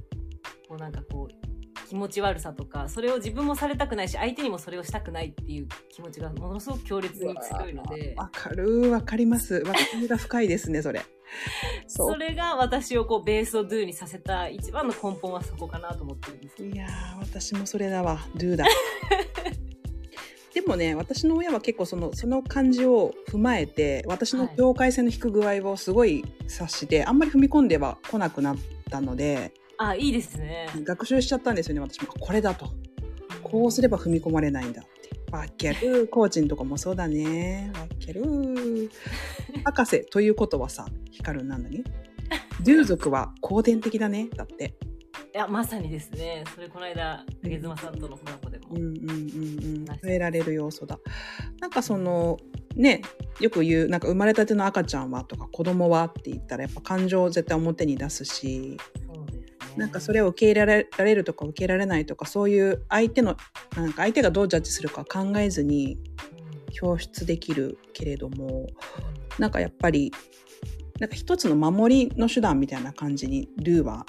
[0.70, 9.56] うなんかこう気持ち悪さとかそれを自分もされたくないし相手にもそれをしたくないっていう気持ちがものすごく強烈に強いのでわかる、わかります。
[9.56, 11.02] わかりが深いですね、それ。
[11.86, 16.64] そそれが私をこうベースを Do にさせた一番の根本はそこかなと思ってるんです。
[16.64, 18.26] いやー、私もそれだわ。
[18.36, 18.64] do だ。
[20.54, 28.56] でもね、私の親は結構その、その感じを踏まえて、私の境界線の引く具合をすごい察して、あんまり踏み込んでは来なくなっ
[28.90, 30.68] たので、あ、いいですね。
[30.84, 32.08] 学習しちゃったんですよね、私も。
[32.20, 32.70] これだと。
[33.42, 34.84] こうすれば踏み込まれないんだ
[35.32, 36.06] わける。
[36.08, 37.72] コーチンとかもそうだね。
[37.74, 38.22] わける。
[39.64, 41.82] 博士ということはさ、光るなんだね。
[42.62, 44.28] ドゥ族は後天的だね。
[44.36, 44.74] だって。
[45.34, 46.44] いや、まさにですね。
[46.54, 48.68] それこの間、ゲズマさんとのコラボでも。
[48.72, 49.86] うんうんうんうん。
[49.86, 50.98] 触れられる要素だ。
[51.60, 52.38] なんかその、
[52.76, 53.00] ね、
[53.40, 58.76] よく言う、なんか生まれたての赤ちゃんはとか子供はって言ったらやっぱ感情を絶対表に出すし、
[59.76, 63.36] なんかそれを受け入れられるとか受け入れられないとかそういう相手の
[63.76, 65.98] なんか相手がどうジャッジするか考えずに
[66.82, 68.66] 表出できるけれども
[69.38, 70.12] なんかやっぱり
[71.00, 74.06] なんか一つの守りの手段みたいな感じにルーは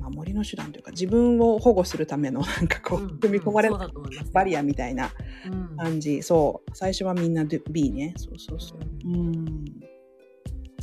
[0.00, 5.10] 守りの手段というか自分を保護するための なんかこう、うん組み込まれうんたそうだと思いますバリアみたいな
[5.46, 5.76] うん。
[5.76, 6.22] 感じ。
[6.22, 6.70] そう。
[6.74, 8.14] 最初はみんな B ね。
[8.16, 8.78] そうそうそう。
[9.04, 9.44] うん。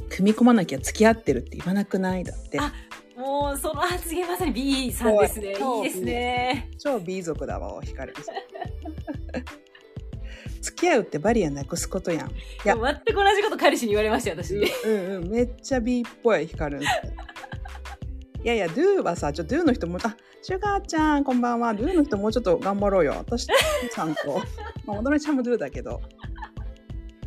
[0.09, 2.23] 組み込まなきゃ付き合ってるって言わなくない？
[2.23, 2.59] だって。
[2.59, 2.73] あ
[3.19, 5.47] もうその発言まさに B さんですね。
[5.49, 6.71] いいですね。
[6.79, 8.13] 超 B 族だわ光。
[8.13, 8.17] る
[10.61, 12.29] 付き合うってバリアなくすことやん。
[12.29, 12.77] いや。
[12.77, 14.55] 全く同じこと彼氏に言われましたよ私。
[14.55, 16.85] うんうんめっちゃ B っぽい光るい
[18.47, 21.73] やいやドゥはさちょっとドゥの人もあシュガーちゃんこんばんは。
[21.73, 23.15] ドゥの人もうちょっと頑張ろうよ。
[23.17, 23.47] 私
[23.91, 24.41] さんと
[24.87, 25.99] まあ踊りちゃんもドゥだけど。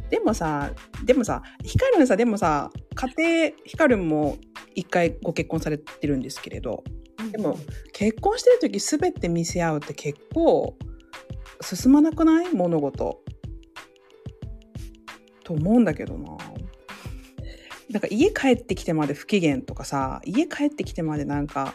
[0.08, 0.70] でもさ
[1.04, 4.38] でもさヒカルンさでもさ家庭ヒカルンも
[4.74, 6.84] 一回ご結婚されてるんですけれど。
[7.30, 7.58] でも
[7.92, 10.76] 結婚してる時全て見せ合うって結構
[11.60, 12.52] 進まなくない？
[12.52, 13.22] 物事。
[15.44, 16.36] と思うんだけどな。
[17.90, 21.74] なんか家帰ってきてまで不機嫌とかさ家帰ってきてまでなんか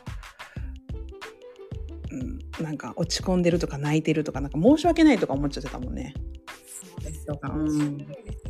[2.09, 6.15] うんなんか落ち込んでるとか泣いてるとかなんか申し訳ないとか思っちゃってたもんね
[7.11, 7.97] ですとかようん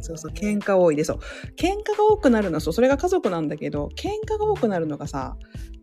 [0.01, 1.19] そうそう喧嘩多いでそう
[1.55, 5.37] 喧嘩が多くなるのはそうそれが家族なんだけど喧嘩が多くなるのがさ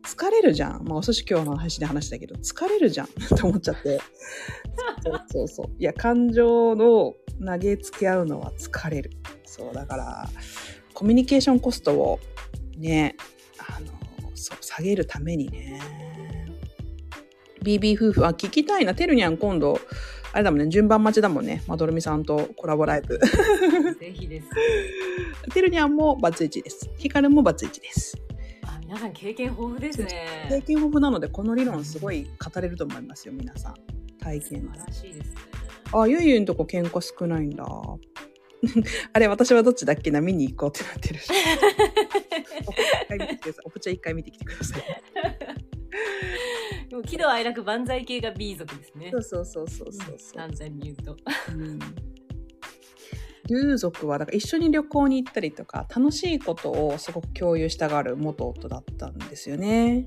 [0.05, 0.85] 疲れるじゃん。
[0.85, 3.99] まあ、お寿司今日の話で話したけど、疲れるじゃん って思っちゃって。
[5.03, 5.67] そうそうそう。
[5.79, 9.11] いや、感情の投げつけ合うのは疲れる。
[9.45, 10.29] そう、だから、
[10.93, 12.21] コミュニケーションコストを
[12.77, 13.17] ね、
[13.59, 13.87] あの、
[14.35, 15.81] そう、下げるためにね。
[17.63, 18.95] BB 夫婦、あ、聞きたいな。
[18.95, 19.81] てるにゃん今度、
[20.35, 21.63] あれだもんね、順番待ちだもんね。
[21.69, 23.17] まどろみさんとコラボライブ。
[24.01, 24.49] ぜひです
[25.53, 26.91] てるにゃんもバツイチです。
[26.97, 28.19] ひかるもバツイチです。
[28.67, 33.75] あ皆さん経験豊富です経ね験豊富なので、この理論すごい語れると思いますよ、皆さん。
[34.19, 35.37] 体験素晴らしいですね
[35.93, 37.65] あ、ゆいゆいんとこ喧嘩少ないんだ。
[39.13, 40.21] あれ、私はどっちだっけな？
[40.21, 41.31] 見に行こうってなってるし。
[43.65, 44.83] おぽちゃん一回見てきてください。
[46.95, 50.37] でも喜怒哀楽万歳系が B 族ですねそうそうそうそうそうそう。
[50.37, 51.17] 単純に言うと
[51.53, 51.79] うん
[53.47, 60.05] 竜族はだから一緒に旅行に行ったりとか楽しいことをすごく共有したがる元夫だったんですよね。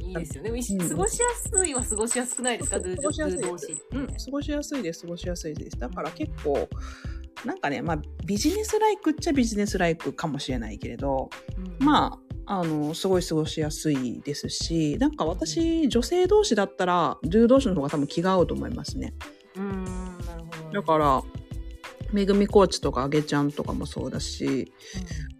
[0.00, 0.50] いいですよね。
[0.50, 3.82] ん過ごしやすいは過ごしやすくないですか、ドゥ過ごしやすいドゥ同士って。
[3.92, 5.78] うん、過ごしやすいです過ごしやすいです。
[5.78, 6.66] だから結構
[7.44, 11.28] なんかねまあビジネスライクっちゃビジネスライクかもしれないけれど
[11.80, 19.14] うんまああのすごい過ごしやすいですしなんか私女性同士だったらドゥ同士の方が多分気が合うと思いますね。
[19.54, 19.90] うーん、な
[20.36, 20.80] るほど。
[20.80, 21.22] だから
[22.12, 24.72] めぐみコーチとかあげちゃんとかもそうだし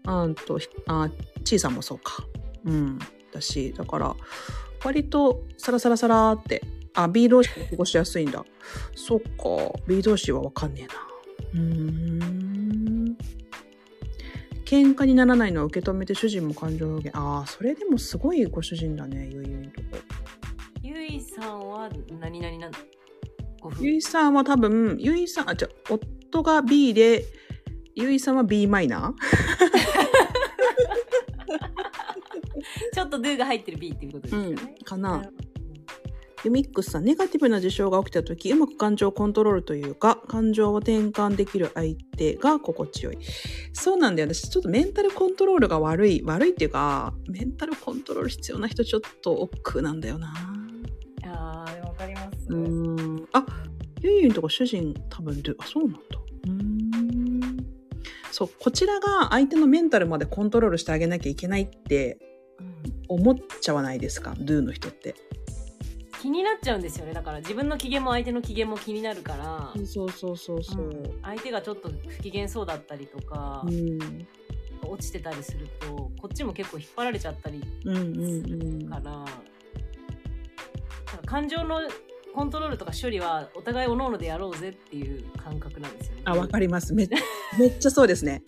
[0.05, 1.09] あんとあ
[1.43, 2.23] ちいさんもそうか。
[2.63, 2.97] うん
[3.33, 4.15] だしだから
[4.85, 8.45] 割とサラサラサラってあ B 同士で過ごしやすいんだ。
[8.95, 9.25] そっか
[9.85, 10.93] B 同士はわかんねえな。
[11.55, 13.17] うーん
[14.71, 19.87] 喧嘩にならないのは受け止めて主人も感情表現ああそれでもすごいご主人だねゆいゆいのとこ。
[20.81, 21.89] ゆいさんは
[22.21, 22.71] 何々なん
[23.59, 23.85] ご夫婦。
[23.85, 27.25] ゆいさんは多分ゆいさんあじゃあ夫が B で
[27.95, 29.13] ゆいさんは B マイナー。
[32.93, 34.75] ちょっとドゥが入ってる B っていうことですよね。
[34.85, 35.40] かなるほど
[36.43, 43.17] ユミックスさん、ネガティブな事象が起きたとき、うまく感情をコントロールというか、感情を転換できる相手が心地よい。
[43.73, 44.33] そうなんだよ。
[44.33, 46.23] 私、ちょっとメンタルコントロールが悪い。
[46.25, 50.33] 悪いっていうか、メンタルコントロール必要な人、ちょっと億劫なんだよな。
[51.25, 52.47] ああ、でもわかります。
[52.49, 53.27] うーん。
[53.33, 53.45] あ、
[54.01, 55.99] ゆいゆいのとこ主人、多分ル、あ、そうなんだ。
[56.45, 56.81] うーん。
[58.31, 62.17] そう、こちらが相手のメンタルまでコントロールしてあげなきゃいけないって
[62.59, 65.15] うん思っちゃわないですか、ドゥの人って。
[66.21, 67.13] 気になっちゃうんですよね。
[67.13, 70.85] だから自分の機嫌も相手の機嫌も気になるから、そうそうそうそう。
[70.85, 71.21] うん。
[71.23, 74.27] 相手がちょっと不機嫌そうだったりとか、うん。
[74.87, 78.89] 落ちてたりすると、こっちも結構引っ張られちゃったりうんうんうん。
[78.89, 79.25] から、
[81.25, 81.81] 感情の
[82.33, 86.21] コントロールとか処理はお互いおのおのでやろうぜっていう感覚なんですよね。
[86.25, 86.93] あ、わかります。
[86.93, 87.07] め
[87.59, 88.43] めっちゃそうですね。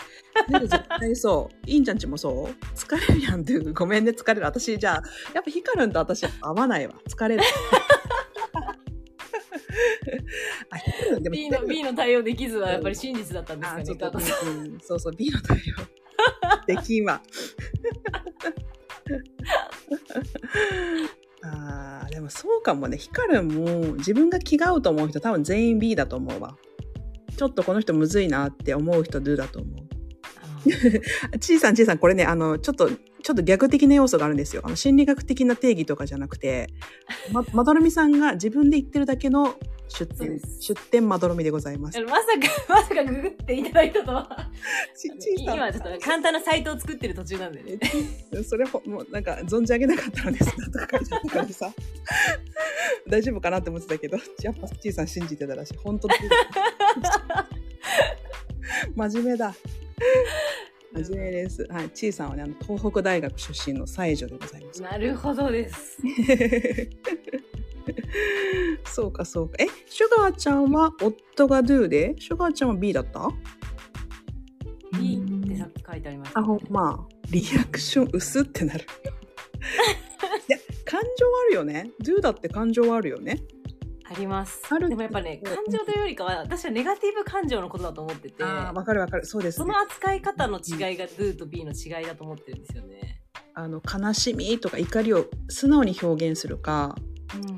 [0.50, 1.70] 絶対そう。
[1.70, 3.74] いいんちゃんちもそう疲れるやんっていう。
[3.74, 4.42] ごめんね、疲れる。
[4.46, 6.96] 私、じゃあ、やっぱヒカルンと私合わないわ。
[7.08, 7.44] 疲れる。
[10.70, 15.62] あ、ヒカルンでも B の B の対応できずはやっぱり真実だったんですかね加藤さんそうそう、B の対応。
[16.68, 17.22] できんわ。
[22.24, 22.98] もそうかもね。
[22.98, 26.58] ヒカルンも自分が気が合うと思う人多分全員 B だと思うわ。
[27.38, 29.84] ちょっとこの人むずいなって思う人 Do だと思う。
[31.34, 34.62] あ ちいさん、ちいさん、これね、あの、ちょっと、ちょっと逆的な要素があるんですよ。
[34.66, 36.68] あの、心理学的な定義とかじゃなくて、
[37.32, 39.56] ま、まどろみさんが自分で言ってるだけの
[39.88, 42.02] 出店出店まどろみでございます。
[42.02, 42.24] まさ
[42.68, 44.50] か、まさかググっていただいたとは。
[44.96, 45.56] ちちいさん。
[45.56, 47.80] 今ちょっと簡単なサイトを作ってる途中なんでね。
[48.44, 50.72] それほ、もうなんか存じ上げなかったのです。
[50.72, 50.88] とか
[51.34, 51.72] 書いてさ。
[53.08, 55.78] 大丈夫かなって思ってたけど、やっぱちいさん信じてたらしい。
[55.78, 56.16] 本当だ。
[58.96, 59.54] 真面目だ。
[60.94, 61.68] 真面目です。
[61.70, 61.90] はい。
[61.90, 64.82] ちいさんはね、あの、東北大学出身の才女でございます。
[64.82, 65.98] なるほどです。
[68.86, 69.56] そうか、そうか。
[69.60, 73.30] え、シュガーちゃんは夫が do で、シュガーちゃんは B だった
[75.00, 78.86] ？B ってさっき書いてありました、あ、ほんまあ、リアクション薄ってなる。
[80.50, 81.92] いや、感情はあるよね。
[82.02, 83.44] do だって感情はあるよね。
[84.06, 89.26] ありますあるでもやっぱねうん感情というよりかは私はネガティブ感情のことだと思っててああ、わかるわかる。
[89.26, 89.80] そうですねその。
[89.80, 93.22] 扱い方の違いが Do と B の違いだと思ってるんですよね。
[93.56, 96.96] あの、悲しみとか怒りを素直に表現するか、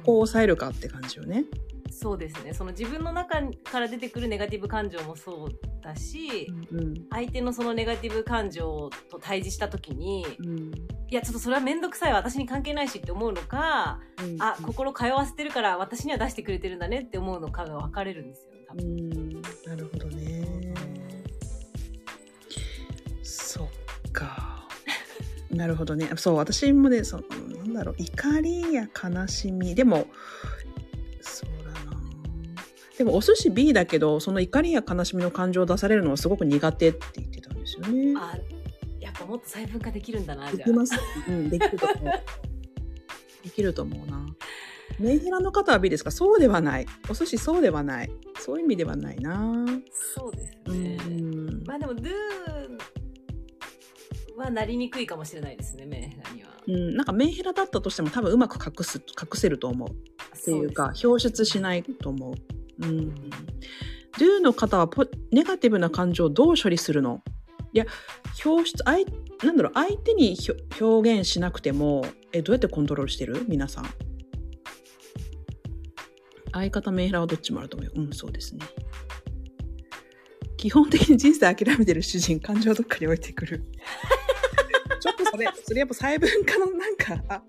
[0.04, 1.46] こう抑えるかって感じよね。
[1.92, 7.06] そうですねその自分の中から出てくるネガティブ感情もそうだし、うん。
[7.10, 10.72] 相手のそのネガティブ感情と対峙した時に、うん。
[11.10, 18.86] いやちょっとそれは面倒くさいわ私に関係ないしって思うのか、うんあ心通わせてるから私には出してくれてるんだねって思うのかが分かれるんですよ多う分。
[18.86, 19.42] ん。
[19.66, 20.74] なるほどね。
[23.24, 24.68] そっか。
[25.50, 26.10] なるほどね。
[26.18, 27.24] そう、私もね、その、
[27.76, 29.76] だろう、怒りや悲しみ。
[29.76, 30.08] でも、
[31.22, 31.98] そうだな。
[32.98, 38.14] でも、お寿司 B だけど、その怒りや悲しみの感情を出されるのはすごく苦手って言ってたんですよね。
[38.18, 38.38] あ
[39.00, 40.96] やっぱもっと細分化できるんだなじゃできます。
[41.28, 42.14] うん、できると思う。
[43.44, 44.26] できると思うな。
[45.00, 46.10] メンヘラの方は B ですか？
[46.12, 46.86] そうではない。
[47.10, 48.12] お寿司そうではない。
[48.40, 49.66] そういう意味ではないな。
[49.92, 50.96] そうですうね。
[50.98, 51.64] ん。
[51.66, 52.10] まあでも Do
[54.36, 56.50] はなりにくいかもしれないですねメンヘラには。
[56.68, 59.90] うん、なんかメンヘラだったとしても多分うまく隠す、隠せると思う。
[59.90, 62.34] っていうか、そ表出しないと思う。
[62.86, 63.14] うん。
[64.18, 67.22] Do の方はポネガティブな感情をどう処理するの？
[67.74, 67.86] いや、
[68.46, 69.06] 表出、あい、
[69.44, 73.46] なんだろう、相手にひょ表現しなくても、え、どうやってコントロールしてる？
[73.48, 73.86] 皆さん。
[76.54, 77.92] 相方メンヘラはどっちもあると思うよ。
[77.96, 78.62] うん、そうですね。
[80.58, 83.66] 基本的に人生諦めてる主人、感情はどっかに置いてくる。
[85.06, 87.44] ちょっとそれ、 それやっぱ細分化のなんか、あ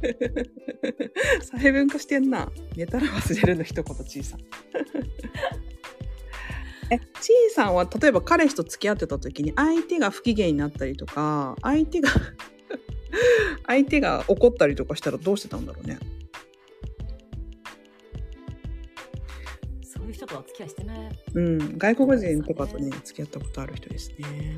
[1.40, 2.50] 細分化してんな。
[2.76, 4.40] 寝たら忘れるの一言、ちいさん。
[6.92, 12.08] え、ちいさんは例えば彼氏と付き合ってた時に相手が不機嫌になったりとか、相手が
[13.66, 16.00] 相手が怒ったりとかしたらどうしてたんだろうね。
[19.84, 21.10] そういう人とは付き合いしてない。
[21.34, 24.56] うん、外国人とかとね、付き合ったことある人ですね。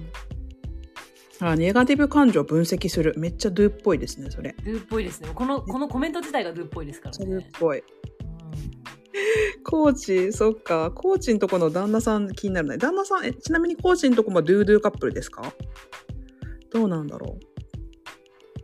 [1.51, 3.15] あ、ネガティブ感情を分析する。
[3.17, 4.55] めっちゃドゥっぽいですね、それ。
[4.63, 5.31] Do っぽいですね。
[5.35, 7.51] このこのコメント自体が Do っぽいですからそれっね。
[7.59, 7.79] ぽい。
[7.79, 7.85] うん
[9.65, 10.91] コーチ、そっか。
[10.91, 12.79] コーチんとこの旦那さん気になるね。
[12.79, 15.53] 旦那さん、え、ちなみにコーチんとこもドゥードゥカップルですか？
[16.71, 17.45] どうなんだろう。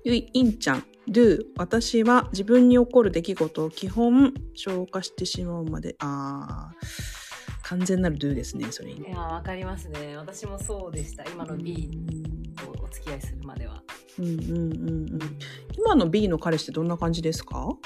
[0.05, 9.01] ゆい、いんちゃん、ドゥ、私は自分に起こる出来事を基本消化してしまうまで、あー、完全なるドゥですね、それに。
[9.01, 10.17] いやわかりますね。
[10.17, 11.25] 私もそうでした。
[11.25, 12.18] 今の B と
[12.89, 13.83] お付き合いするまでは。
[14.19, 15.19] うんうんうんうん。
[15.77, 17.77] 今の B の彼氏ってどんな感じですか？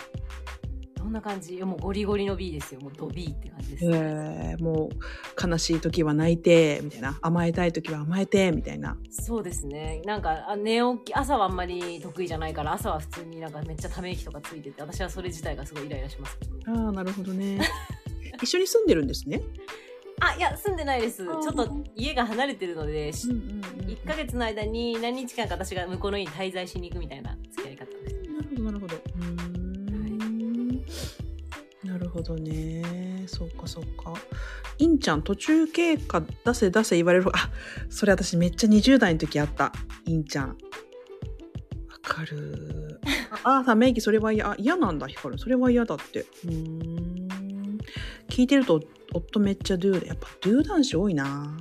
[0.97, 1.61] どんな感じ？
[1.63, 2.81] もうゴリゴリの B ですよ。
[2.81, 3.99] もうド B って感じです、ね。
[3.99, 10.01] えー、もう悲しい時は泣いてみたいな甘えたい時は甘えてみたいなそうですね。
[10.05, 16.73] なんかあ寝起き朝はあんまり得意じゃないから朝は普通になんかめっちゃため息とかついてて私はそれ自体がすごいイライラしますけど。
[16.73, 17.61] ああなるほどね
[18.41, 19.43] 一緒に住んでるんですね？
[20.25, 21.25] あいや住んでないです。
[21.25, 28.95] ちょっと家が離れてるので、しんうん1ヶ月の間に何日間か私が向こうの家に滞在しに行くみたいな付き合い方をしてなるほどなるほど。
[31.85, 33.25] なるほどね。
[33.27, 34.15] そうかそうか。
[34.79, 37.51] いんちゃん途中経過出せ出せ言われるあ
[37.91, 39.73] それ私めっちゃ20代の時あった。
[40.07, 40.49] いんちゃん。
[40.51, 40.55] わ
[42.01, 43.01] かる。
[43.43, 44.53] ああさメイキそれは嫌。
[44.53, 45.37] あ嫌なんだヒカル。
[45.39, 46.21] それは嫌だって。
[46.21, 47.12] うーん
[48.33, 48.81] 聞いてると
[49.13, 51.55] 夫めっちゃドゥでやっぱドゥ男子多いな。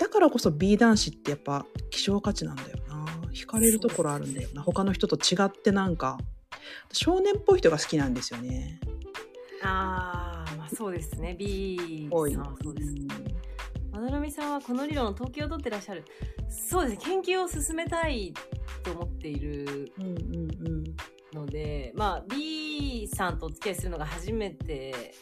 [0.00, 3.06] だからこそ B 男子ってやっぱ希少価値なんだよな。
[3.32, 4.62] 惹かれるところあるんだよな。
[4.62, 6.18] 他の人と違ってなんか
[6.90, 8.80] 少年っぽい人が好きなんですよね。
[9.62, 11.36] ああまあそうですね。
[11.38, 12.92] B 多いさんはそうです。
[13.92, 16.04] まなるみさんはこの理論を統計を取ってらっしゃる。
[16.48, 17.04] そうですね。
[17.04, 18.34] 研究を進めたい
[18.82, 20.14] と思っているうんうん
[20.66, 20.84] うん。
[21.32, 25.14] のでまあ B さんとお付き合いするのが初めて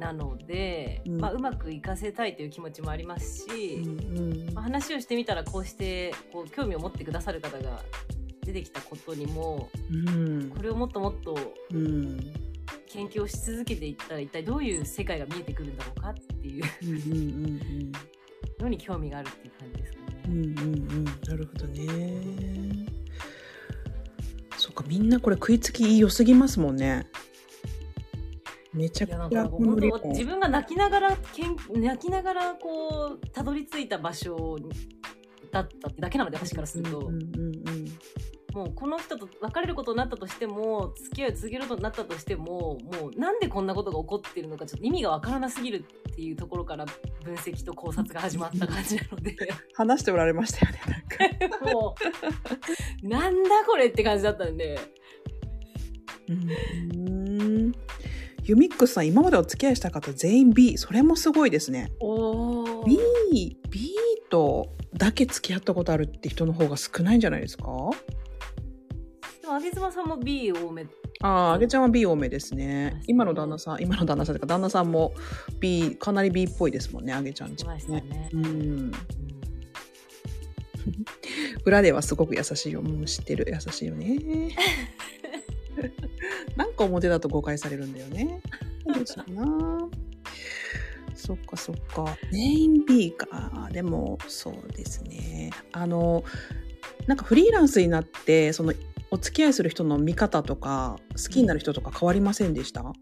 [0.00, 1.20] なので、うん。
[1.20, 4.54] まあ、うまくいかせたいという気持ちもありますうんし、うん。
[4.54, 7.82] まあ、話をしてみたらこうしてこう興味を持ってくださる方が
[8.44, 10.50] 出てきたことにもうん。
[10.50, 11.36] これをもっともっと
[11.72, 12.18] うん。
[12.86, 16.64] 研究をし続けていったら一体どういう世界が見えてくるんだろうかっていう
[18.58, 20.22] のに興味があるっていう感じですかね。
[20.26, 21.04] うんうんうんうん。
[21.04, 22.70] なるほどね。
[24.56, 27.06] そっかみんなこれ食いつき良すぎますもんね
[28.72, 29.48] めちゃくちゃ
[30.04, 34.56] 自分が泣きながらけん泣きながらこうたどり着いた場所
[35.50, 37.86] だっただけなので私からすると、うんうんうん
[38.52, 46.84] もうこの人と別れることになったとしても付き合いを続けることになったとしてももうなんでこんなことが起こってるのかちょっと意味がわからなすぎるっていうところから
[47.24, 49.36] 分析と考察が始まった感じなので。
[49.74, 50.80] 話しておられましたよね
[51.38, 51.72] なんか。
[51.72, 51.94] も
[53.04, 54.78] うなんだこれって感じだったんで。
[56.28, 57.72] うん
[58.50, 62.98] ユミックスさん今までお付き合いした方全員 B それもすごいですねお B,
[63.70, 63.90] B
[64.28, 67.62] とだけ付き合ったことあるって人の方が少ないんじゃないですか？
[69.40, 70.84] でもあげ妻さんも B 多め
[71.22, 73.02] ああ、あげちゃんは B 多めですね。
[73.06, 75.12] 今の旦那さん、今の旦那さんというか、旦那さんも
[75.60, 78.30] B、かなり B っぽいですもんね、あげちゃんちしましたね。
[78.32, 78.46] うん。
[78.46, 78.92] うん
[81.66, 82.80] 裏ではすごく優しいよ。
[82.80, 83.46] うん、知ってる。
[83.52, 84.16] 優しいよね。
[86.80, 88.40] か表だと誤解されるんだよね。
[88.86, 89.88] そうですよな。
[91.14, 92.16] そっかそっか。
[92.32, 93.68] 全員 B か。
[93.72, 95.50] でも、そうですね。
[95.72, 96.24] あの、
[97.06, 98.72] なんかフリーランスになって、その、
[99.10, 102.92] お付き合いする人の見方とか、好きになる人とか変わりませんでした、あ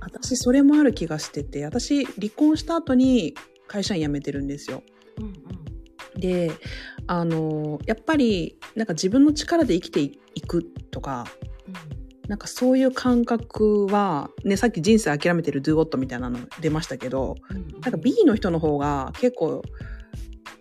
[0.00, 3.34] 私、それもある気がしてて、私、離婚した後に
[3.66, 4.82] 会社員辞めてるんですよ。
[5.18, 5.58] ーうんうん
[6.18, 6.50] で
[7.08, 10.00] あのやっぱりなんか自分の力で生きて
[10.34, 11.26] いくとか
[12.28, 17.80] なんかそういう感覚は、ね、さっき人生諦めてる Do What みたいなの出ましたけどうん。
[17.80, 19.62] なんか B の人の方が結構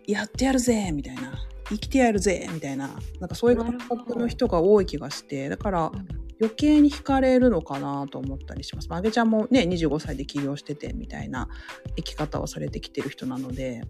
[0.08, 1.34] やってやるぜみたいな
[1.68, 5.92] 生きてやるぜみたいななんかそういう感覚の人が多い気がしてだから
[6.40, 8.90] 余計に惹かれるのかなと思ったりします。
[8.90, 11.50] まああげちゃんもね25歳で起業しててみたいな
[11.96, 13.82] 生き方をされてきてる人なので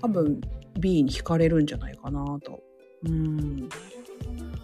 [0.00, 0.40] 多分
[0.78, 2.62] B に惹かれるんじゃないかなと。
[3.04, 3.68] うん。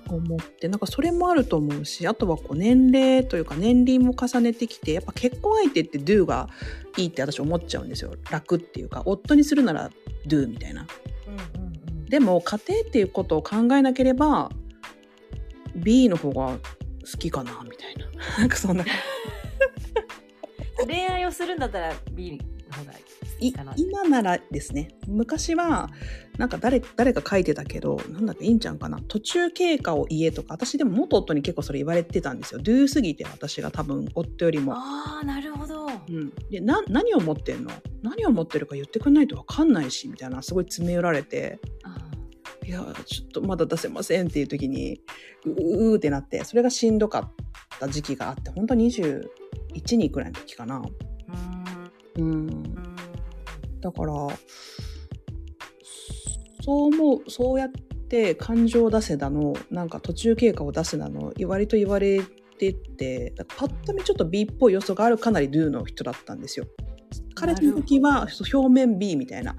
[0.09, 0.69] 思って。
[0.69, 6.49] なんかそれもあると思うしあとはこう年齢というか年齢も重ねてきてやっぱ結婚相手って Do が
[6.97, 8.14] いいって私思っちゃうんですよ。
[8.31, 9.91] 楽っていうか夫にするなら
[10.27, 10.87] Do みたいな。
[11.27, 11.71] うんうんう
[12.03, 12.05] ん。
[12.07, 14.51] でも家庭っていうことを考えなければ
[15.77, 16.59] B の方が
[17.11, 18.07] 好きかなみたいな。
[18.39, 18.85] なんかそんな。
[20.87, 23.03] 恋愛をするんだったら B の方がい
[23.41, 23.73] いいかな。
[23.77, 24.89] 今ならですね。
[25.07, 25.91] 昔は
[26.39, 28.99] なんか誰誰か書いてたけどなんだっけいいんちゃんかな。
[29.07, 32.61] 途中経過を言えとか私でも元夫に結構それ言われてたんですよ。
[32.61, 34.75] Do すぎて私が多分夫よりも。
[34.75, 35.87] ああなるほど。
[35.87, 37.71] うん、でな何を持ってんの？
[38.03, 41.61] 何を持ってるか言ってくんないと分かんないしみたいなすごい詰め寄られて。
[41.85, 42.08] あ
[42.69, 45.01] いやちょっとまだ出せませんっていう時に
[45.47, 47.31] うううってなってそれがしんどかっ
[47.81, 49.27] た時期があって本当21
[49.97, 50.83] 人くらいの時かな。
[52.16, 52.75] ーうん
[53.81, 54.12] だから
[56.62, 62.21] そう思うそうやって感情を出せだのなんか途中経過を出せだの割と言われ
[62.59, 66.66] ててパッと見ちょっと B っぽい要素があるかなり Do の人だったんですよ。
[67.35, 69.57] 彼の時は表面 B みたいな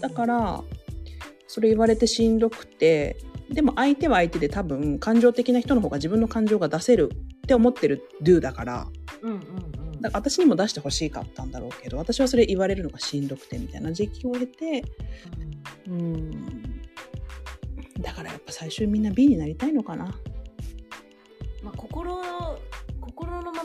[0.00, 0.64] だから
[1.50, 3.16] それ言われてしんどくて
[3.50, 8.86] でも相手は相手で多分感情的な人の方が自分の感情が出せるって思ってる Do だから
[9.22, 9.40] うんうんう
[9.96, 10.00] ん。
[10.00, 14.84] だから私にも出してほしかったんだろうけど私はそれ言われるのがしんどくてみたいな時期を経て
[15.88, 16.30] うん。
[18.00, 20.04] だからやっぱ最終みんな B になりたいのかな。
[21.64, 22.16] まあ心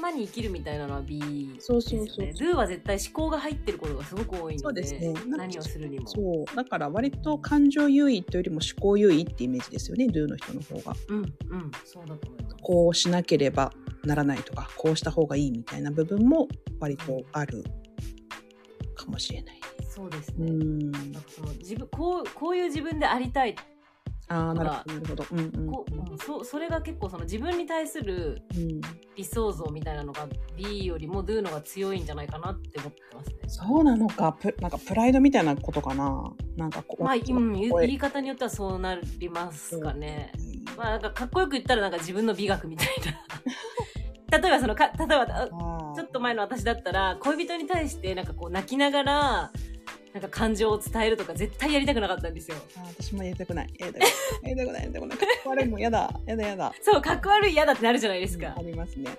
[0.06, 2.34] ままに生きるみたいなのは B ですそうよそうそうね。
[2.38, 6.08] Do は絶対思考が入ってることがすごく多いのでそうですね何をするにも。
[6.08, 12.56] そうだから割と感情優位というよりも思考優位ってイメージですよね Do の人の方がうんうんそうだと思います。
[12.62, 13.72] こうしなければ
[14.04, 16.48] ならないとかこうした方がいいみたいな部分も
[16.80, 17.64] 割とある
[18.94, 20.48] かもしれないそうですね。
[20.48, 23.75] うんなんかその自分こうこういう自分でありたいあ
[24.28, 25.26] あなるほどなるほど。
[25.32, 25.72] うんうん。
[25.72, 28.82] こううんそそれが結構その自分に対するうん。
[29.16, 33.36] 理想像みたいなのが B よりも Do のが強いんじゃないかなって思ってますね。
[33.48, 34.34] そうなのか。
[34.34, 36.34] プなんかプライドみたいなことかな。
[36.58, 40.32] なんかこうまあ、うん、言い方によってはそうなりますかね。
[40.78, 43.14] まあ、なんかかっこよく言ったらなんか自分の美学みたいな。
[44.38, 49.52] 例えばそのか例えばちょっと前の私だったら恋人に対してなんかこう泣きながら
[50.16, 52.56] なんか感情を伝えるとか絶対やりたくなかったんですよ。
[52.78, 54.10] あー私もやりたくないやりたくない
[54.44, 58.62] やりたくないやりたくないかっこ悪いもんやだやだやだそうかっこ悪い嫌だってなるじゃないですかうんあ。
[58.62, 59.10] りますね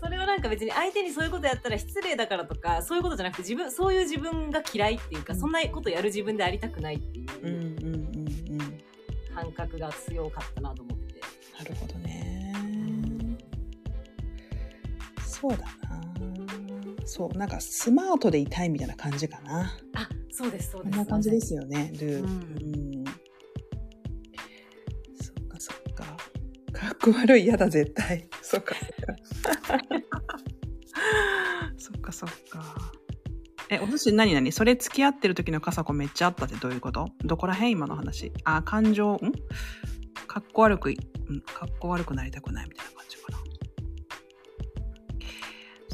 [0.00, 7.98] それはなんか別に相手にそういうことやったら失礼だからとかそういうことじゃなくて自分そういう自分が嫌いっていうか、うんそんなことやる自分でありたくないっていううんうんうんう
[8.54, 8.80] ん。
[9.34, 11.20] 感覚が強かったなと思ってて、
[11.58, 12.54] なるほどね。
[15.26, 15.68] そうだな。
[17.04, 19.72] そう、なんかスマートでいたいみたいな感じかな。
[19.94, 20.08] あ
[20.38, 22.22] そうですそうこんですな感じですよね、ルー。
[22.22, 22.30] ううん
[23.02, 23.04] ん。
[25.20, 26.04] そっかそっか。
[26.72, 28.28] かっこ悪い、嫌だ、絶対。
[28.40, 28.74] そっか
[31.76, 32.12] そっか。
[32.12, 32.92] そっか。
[33.68, 34.52] え、お寿司何何？
[34.52, 37.08] それ付き合ってる時の笠子めっちゃあったってどういうこと？
[37.24, 37.72] どこら辺？
[37.72, 38.32] 今の話。
[38.44, 39.18] あ、感情、ん？
[40.28, 43.38] かっこ悪くい、んかっこ悪くなりたくないみたいな感じかな。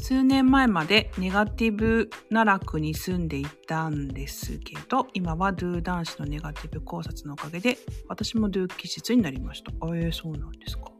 [0.07, 9.71] 数年前までネガティブ奈落に住んでいたんですけど、今はドゥ男子のネガティブ考察のおかげで、私もドゥ気質になりました。
[9.71, 10.91] あえー、そうなんですか。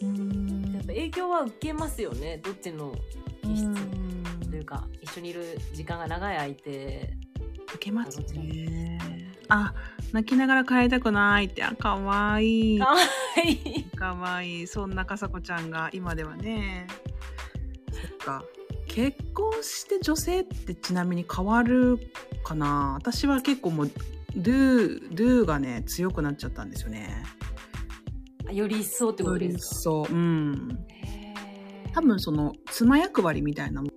[0.00, 2.92] うーんやっぱ影響は受けますよねどっちの
[3.42, 3.72] 気質
[4.50, 5.44] というか一緒にいる
[5.74, 7.16] 時間が長い相手
[7.72, 8.98] 受けますね。
[9.54, 9.74] あ、
[10.12, 12.78] 泣きながら帰りたくないって、あ、かわいい。
[12.78, 12.96] かわ
[13.44, 14.66] いいかわいい。
[14.66, 16.86] そんなかさこちゃんが今ではね。
[17.90, 18.44] そっか。
[18.88, 21.98] 結婚して女性ってちなみに変わる
[22.44, 23.90] かな私は結構もう、
[24.36, 27.22] ドゥ、ドゥがね、強くなっちゃったんですよね。
[28.50, 29.74] より一層ってことよりですか？
[29.76, 30.12] そう。
[30.12, 30.78] うん。
[30.88, 33.88] へー多分その、妻役割みたいなも